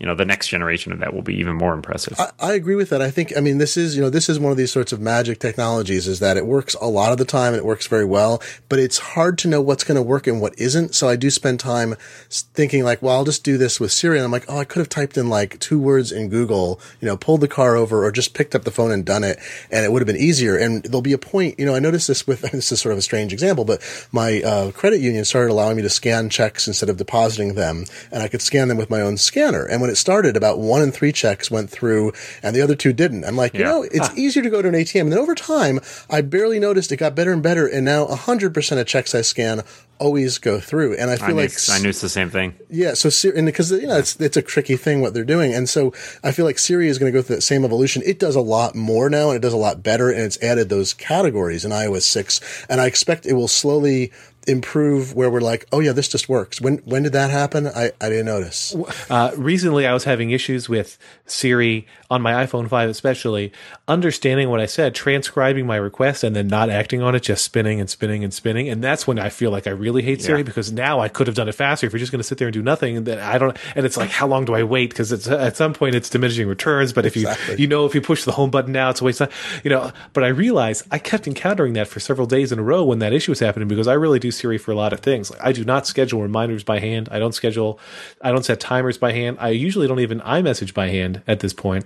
[0.04, 2.20] you know, the next generation of that will be even more impressive.
[2.20, 3.02] I, I agree with that.
[3.02, 5.00] I think, I mean, this is, you know, this is one of these sorts of
[5.00, 8.04] magic technologies is that it works a lot of the time and it works very
[8.04, 10.94] well, but it's hard to know what's going to work and what isn't.
[10.94, 11.96] So I do spend time
[12.30, 14.18] thinking like, well, I'll just do this with Siri.
[14.18, 17.08] And I'm like, oh, I could have typed in like two words in Google, you
[17.08, 19.40] know, pulled the car over or just picked up the phone and done it.
[19.72, 20.58] And it would have been easier.
[20.58, 23.00] And there'll be a point, you know, I noticed this with, this is sort of
[23.00, 26.90] a strange example, but my uh, credit union started allowing me to scan checks instead
[26.90, 27.86] of depositing them.
[28.12, 29.64] And I could scan them with my own scanner.
[29.64, 32.92] And when it started, about one in three checks went through and the other two
[32.94, 33.24] didn't.
[33.24, 35.02] I'm like, you know, it's easier to go to an ATM.
[35.02, 35.80] And then over time,
[36.10, 37.66] I barely noticed it got better and better.
[37.66, 39.64] And now 100% of checks I scan
[40.00, 40.96] always go through.
[40.98, 42.56] And I I feel knew, like I knew it's the same thing.
[42.70, 45.70] yeah, so and because you know it's it's a tricky thing what they're doing, and
[45.70, 48.02] so I feel like Siri is going to go through that same evolution.
[48.06, 50.70] It does a lot more now, and it does a lot better, and it's added
[50.70, 54.12] those categories in iOS six, and I expect it will slowly
[54.48, 56.60] improve where we're like, oh yeah, this just works.
[56.62, 57.68] When when did that happen?
[57.68, 58.76] I I didn't notice.
[59.10, 63.52] Uh, recently, I was having issues with Siri on my iPhone 5, especially
[63.88, 67.80] understanding what I said, transcribing my request, and then not acting on it, just spinning
[67.80, 68.70] and spinning and spinning.
[68.70, 70.44] And that's when I feel like I really hate Siri Yeah.
[70.44, 71.88] because now I could have done it faster.
[71.88, 73.58] If you're just going to sit there and do nothing, then I don't.
[73.76, 74.90] And it's like, how long do I wait?
[74.92, 76.94] Because it's at some point it's diminishing returns.
[76.94, 77.56] But if Exactly.
[77.56, 79.38] you you know if you push the home button now, it's a waste of time.
[79.64, 79.92] You know.
[80.14, 83.14] But I realized I kept encountering that for several days in a row when that
[83.14, 85.32] issue was happening because I really do Siri for a lot of things.
[85.32, 87.10] Like I do not schedule reminders by hand.
[87.12, 87.80] I don't schedule.
[88.22, 89.38] I don't set timers by hand.
[89.40, 91.86] I usually don't even iMessage by hand at this point.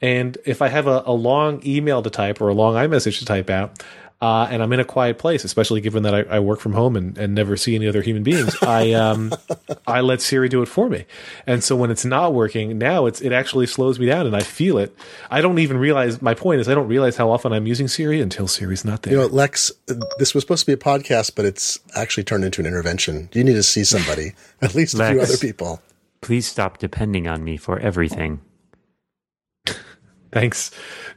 [0.00, 3.24] And if I have a, a long email to type or a long iMessage to
[3.24, 3.82] type out.
[4.18, 6.96] Uh, and I'm in a quiet place, especially given that I, I work from home
[6.96, 8.56] and, and never see any other human beings.
[8.62, 9.34] I um,
[9.86, 11.04] I let Siri do it for me,
[11.46, 14.40] and so when it's not working, now it's it actually slows me down, and I
[14.40, 14.96] feel it.
[15.30, 16.22] I don't even realize.
[16.22, 19.12] My point is, I don't realize how often I'm using Siri until Siri's not there.
[19.12, 19.70] You know, Lex,
[20.18, 23.28] this was supposed to be a podcast, but it's actually turned into an intervention.
[23.34, 25.28] You need to see somebody, at least a few Lex.
[25.28, 25.82] other people.
[26.22, 28.40] Please stop depending on me for everything.
[30.32, 30.70] Thanks,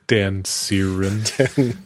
[0.07, 1.23] Dan Siren.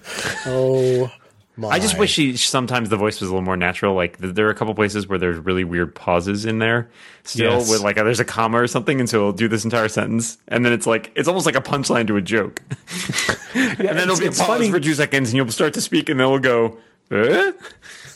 [0.45, 1.11] Oh,
[1.55, 1.67] my.
[1.69, 3.93] I just wish she, sometimes the voice was a little more natural.
[3.95, 6.89] Like th- there are a couple places where there's really weird pauses in there.
[7.24, 7.69] Still, Yes.
[7.69, 10.65] with like there's a comma or something, and so it'll do this entire sentence, and
[10.65, 12.61] then it's like it's almost like a punchline to a joke.
[13.53, 14.71] and then it'll it's- be a it's pause funny.
[14.71, 16.78] for two seconds, and you'll start to speak, and then it'll go.
[17.11, 17.51] Eh?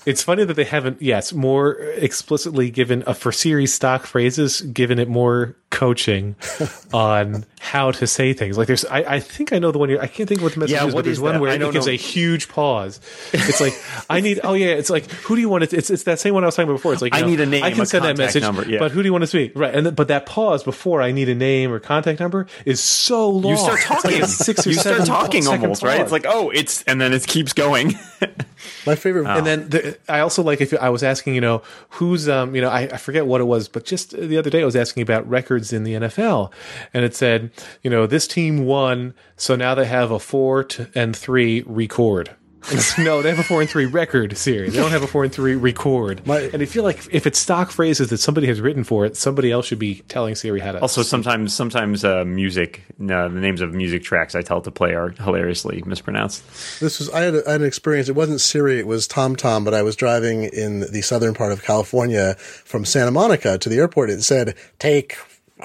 [0.06, 5.00] It's funny that they haven't, yes, more explicitly given uh, for Siri's stock phrases, given
[5.00, 6.38] it more coaching
[6.94, 8.58] on how to say things.
[8.58, 9.90] Like there's, I, I think I know the one.
[9.90, 11.34] You're, I can't think of what the message Yeah, is, what but there's is one
[11.34, 11.42] that?
[11.42, 11.92] where it gives know.
[11.92, 13.02] a huge pause.
[13.34, 13.74] It's like
[14.10, 14.40] I need.
[14.46, 15.76] Oh yeah, it's like who do you want to?
[15.78, 16.94] It's it's that same one I was talking about before.
[16.94, 18.80] It's like I know, need a name, I can a send that message, number, yeah.
[18.80, 19.52] but who do you want to speak?
[19.56, 22.80] Right, and then, but that pause before I need a name or contact number is
[22.80, 23.52] so long.
[23.52, 24.26] You start It's like talking.
[24.26, 26.00] six or you start talking almost, right?
[26.00, 27.96] It's like oh, it's and then it keeps going.
[28.88, 29.28] my favorite.
[29.28, 32.62] And then the, I also like if I was asking, you know, who's, um, you
[32.62, 35.04] know, I, I forget what it was, but just the other day I was asking
[35.04, 36.52] about records in the NFL,
[36.94, 37.52] and it said,
[37.84, 42.36] you know, this team won, so now they have a four to, and three record.
[42.70, 44.74] And it's- no, they have a four and three record series.
[44.74, 46.26] They don't have a four and three record.
[46.28, 49.16] My- and I feel like if it's stock phrases that somebody has written for it,
[49.16, 50.82] somebody else should be telling Siri how to.
[50.82, 54.72] also, sometimes sometimes uh, music, uh, the names of music tracks I tell it to
[54.72, 56.44] play are hilariously mispronounced.
[56.80, 58.10] This was I had, a, I had an experience.
[58.10, 59.64] It wasn't Siri, it was TomTom.
[59.64, 63.78] but I was driving in the southern part of California from Santa Monica to the
[63.78, 64.10] airport.
[64.10, 65.16] It said, "Take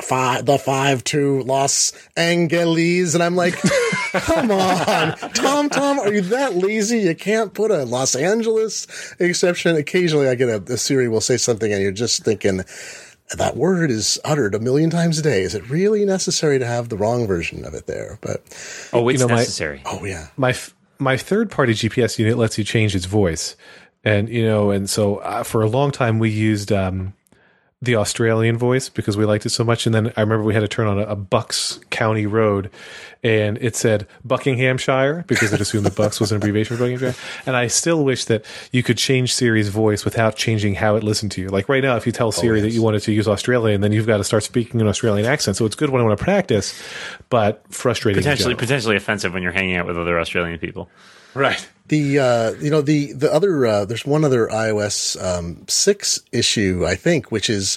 [0.00, 3.54] five, the five to Los Angeles," and I'm like,
[4.12, 7.00] "Come on, Tom, Tom, are you that lazy?
[7.00, 8.86] You can't put a Los Angeles
[9.18, 12.62] exception." Occasionally, I get a, a Siri will say something, and you're just thinking.
[13.38, 15.40] That word is uttered a million times a day.
[15.40, 18.18] Is it really necessary to have the wrong version of it there?
[18.20, 18.42] But
[18.92, 19.80] Oh, it's know, my- necessary.
[19.86, 23.56] oh yeah, my f- my third party GPS unit lets you change its voice,
[24.04, 27.14] and you know, and so uh, for a long time we used um,
[27.82, 29.86] the Australian voice because we liked it so much.
[29.86, 32.70] And then I remember we had to turn on a, a Bucks County road,
[33.24, 37.20] and it said Buckinghamshire because it assumed the Bucks was an abbreviation for Buckinghamshire.
[37.44, 41.32] And I still wish that you could change Siri's voice without changing how it listened
[41.32, 41.48] to you.
[41.48, 43.90] Like right now, if you tell oh, Siri that you wanted to use Australian, then
[43.90, 45.56] you've got to start speaking an Australian accent.
[45.56, 46.80] So it's good when I want to practice,
[47.30, 48.22] but frustrating.
[48.22, 50.88] Potentially, potentially offensive when you're hanging out with other Australian people.
[51.34, 51.68] right.
[51.88, 56.86] The uh, you know the the other uh, there's one other iOS um, six issue
[56.86, 57.76] I think which is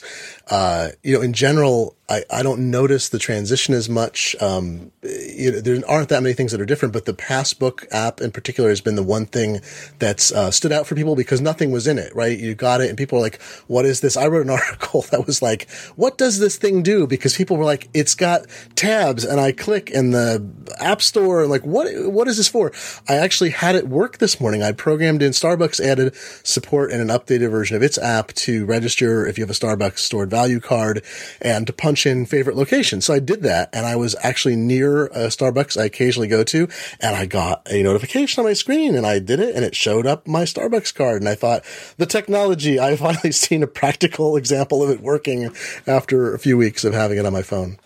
[0.50, 4.36] uh, you know in general I, I don't notice the transition as much.
[4.40, 8.22] Um, you know, there aren't that many things that are different, but the Passbook app
[8.22, 9.62] in particular has been the one thing
[9.98, 12.16] that's uh, stood out for people because nothing was in it.
[12.16, 15.02] Right, you got it, and people are like, "What is this?" I wrote an article
[15.10, 19.24] that was like, "What does this thing do?" Because people were like, "It's got tabs,"
[19.26, 20.48] and I click in the
[20.80, 21.88] App Store, and like, "What?
[22.12, 22.72] What is this for?"
[23.10, 24.62] I actually had it work this morning.
[24.62, 29.26] I programmed in Starbucks added support and an updated version of its app to register
[29.26, 31.02] if you have a Starbucks stored value card
[31.42, 33.00] and to punch in favorite location.
[33.00, 36.68] So I did that and I was actually near a Starbucks I occasionally go to
[37.00, 40.06] and I got a notification on my screen and I did it and it showed
[40.06, 41.22] up my Starbucks card.
[41.22, 41.64] And I thought
[41.98, 45.56] the technology, I finally seen a practical example of it working
[45.88, 47.78] after a few weeks of having it on my phone.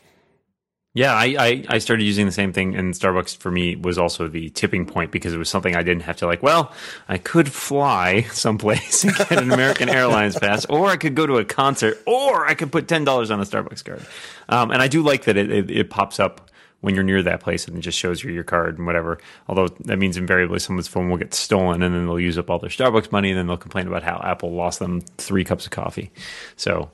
[0.95, 4.27] Yeah, I, I, I started using the same thing, and Starbucks for me was also
[4.27, 6.41] the tipping point because it was something I didn't have to like.
[6.41, 6.73] Well,
[7.07, 11.37] I could fly someplace and get an American Airlines pass, or I could go to
[11.37, 14.03] a concert, or I could put ten dollars on a Starbucks card.
[14.49, 16.49] Um, and I do like that it, it, it pops up
[16.81, 19.19] when you're near that place and it just shows you your card and whatever.
[19.47, 22.57] Although that means invariably someone's phone will get stolen, and then they'll use up all
[22.57, 25.71] their Starbucks money, and then they'll complain about how Apple lost them three cups of
[25.71, 26.11] coffee.
[26.55, 26.89] So.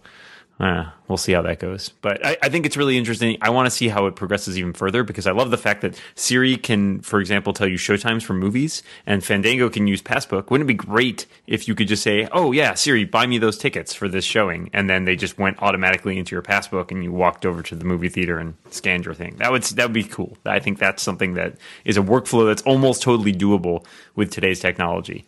[0.58, 1.90] Uh, we'll see how that goes.
[1.90, 3.38] But I, I think it's really interesting.
[3.42, 6.00] I want to see how it progresses even further because I love the fact that
[6.16, 10.50] Siri can, for example, tell you showtimes for movies and Fandango can use Passbook.
[10.50, 13.58] Wouldn't it be great if you could just say, Oh yeah, Siri, buy me those
[13.58, 14.70] tickets for this showing.
[14.72, 17.86] And then they just went automatically into your Passbook and you walked over to the
[17.86, 19.36] movie theater and scanned your thing.
[19.38, 20.38] That would, that would be cool.
[20.46, 23.86] I think that's something that is a workflow that's almost totally doable
[24.16, 25.28] with today's technology.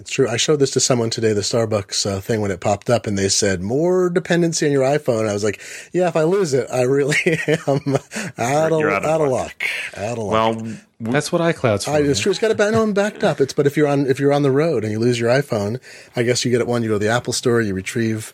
[0.00, 0.28] It's true.
[0.28, 3.18] I showed this to someone today, the Starbucks uh, thing when it popped up, and
[3.18, 5.28] they said more dependency on your iPhone.
[5.28, 5.60] I was like,
[5.92, 7.16] yeah, if I lose it, I really
[7.66, 7.96] am
[8.38, 9.60] out of, You're out out of of luck.
[9.60, 9.64] luck.
[9.96, 10.56] Out of luck.
[11.00, 11.90] Well, That's what iCloud's for.
[11.90, 12.30] I, it's true.
[12.30, 12.70] It's got to.
[12.70, 13.40] No, I'm backed up.
[13.40, 15.80] It's but if you're on if you're on the road and you lose your iPhone,
[16.14, 16.84] I guess you get it one.
[16.84, 18.32] You go to the Apple Store, you retrieve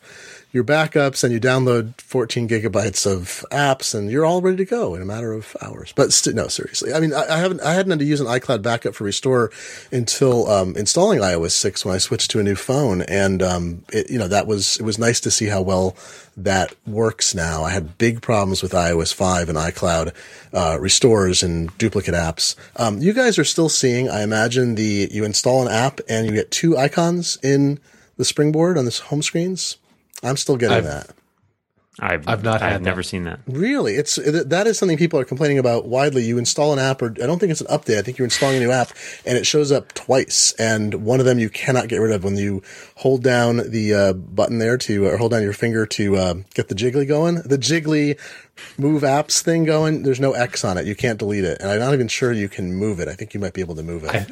[0.54, 4.94] your backups, and you download 14 gigabytes of apps, and you're all ready to go
[4.94, 5.92] in a matter of hours.
[5.96, 6.94] But st- no, seriously.
[6.94, 7.60] I mean, I, I haven't.
[7.60, 9.50] I hadn't had to use an iCloud backup for restore
[9.90, 14.08] until um, installing iOS 6 when I switched to a new phone, and um, it,
[14.08, 15.96] you know that was it was nice to see how well
[16.36, 17.64] that works now.
[17.64, 20.14] I had big problems with iOS 5 and iCloud
[20.52, 22.54] uh, restores and duplicate apps.
[22.76, 26.32] Um, you guys are still seeing, I imagine, the you install an app and you
[26.32, 27.80] get two icons in
[28.16, 29.78] the springboard on the home screens.
[30.24, 31.10] I'm still getting I've- that.
[32.00, 33.08] I've, I've not I've had never that.
[33.08, 33.38] seen that.
[33.46, 36.24] Really, it's that is something people are complaining about widely.
[36.24, 37.98] You install an app, or I don't think it's an update.
[37.98, 38.88] I think you're installing a new app,
[39.24, 40.52] and it shows up twice.
[40.58, 42.64] And one of them you cannot get rid of when you
[42.96, 46.66] hold down the uh, button there to, or hold down your finger to uh, get
[46.66, 47.36] the jiggly going.
[47.36, 48.18] The jiggly
[48.76, 50.02] move apps thing going.
[50.02, 50.86] There's no X on it.
[50.86, 53.06] You can't delete it, and I'm not even sure you can move it.
[53.06, 54.10] I think you might be able to move it.
[54.12, 54.26] I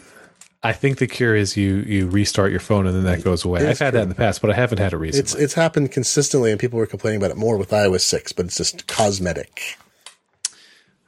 [0.72, 3.66] think the cure is you you restart your phone and then that goes away.
[3.66, 5.20] I've had that in the past, but I haven't had it recently.
[5.20, 8.46] it's it's happened consistently, and people were complaining about it more with iOS six, but
[8.46, 9.76] it's just cosmetic.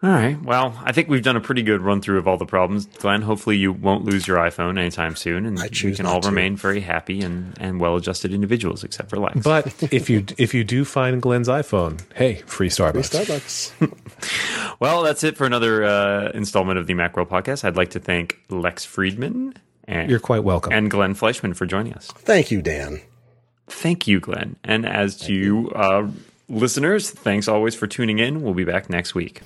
[0.04, 0.38] All right.
[0.42, 2.84] Well, I think we've done a pretty good run through of all the problems.
[2.84, 6.28] Glenn, hopefully you won't lose your iPhone anytime soon, and we can all to.
[6.28, 9.40] remain very happy and, and well adjusted individuals, except for Lex.
[9.40, 13.10] but if you if you do find Glenn's iPhone, hey, free Starbucks.
[13.16, 14.00] Free Starbucks.
[14.80, 17.64] Well, that's it for another uh, installment of the Macworld podcast.
[17.64, 20.72] I'd like to thank Lex Friedman and, You're quite welcome.
[20.72, 22.08] and Glenn Fleischman for joining us.
[22.08, 23.00] Thank you, Dan.
[23.68, 24.56] Thank you, Glenn.
[24.64, 26.08] And as to you, uh,
[26.48, 28.42] listeners, thanks always for tuning in.
[28.42, 29.40] We'll be back next week.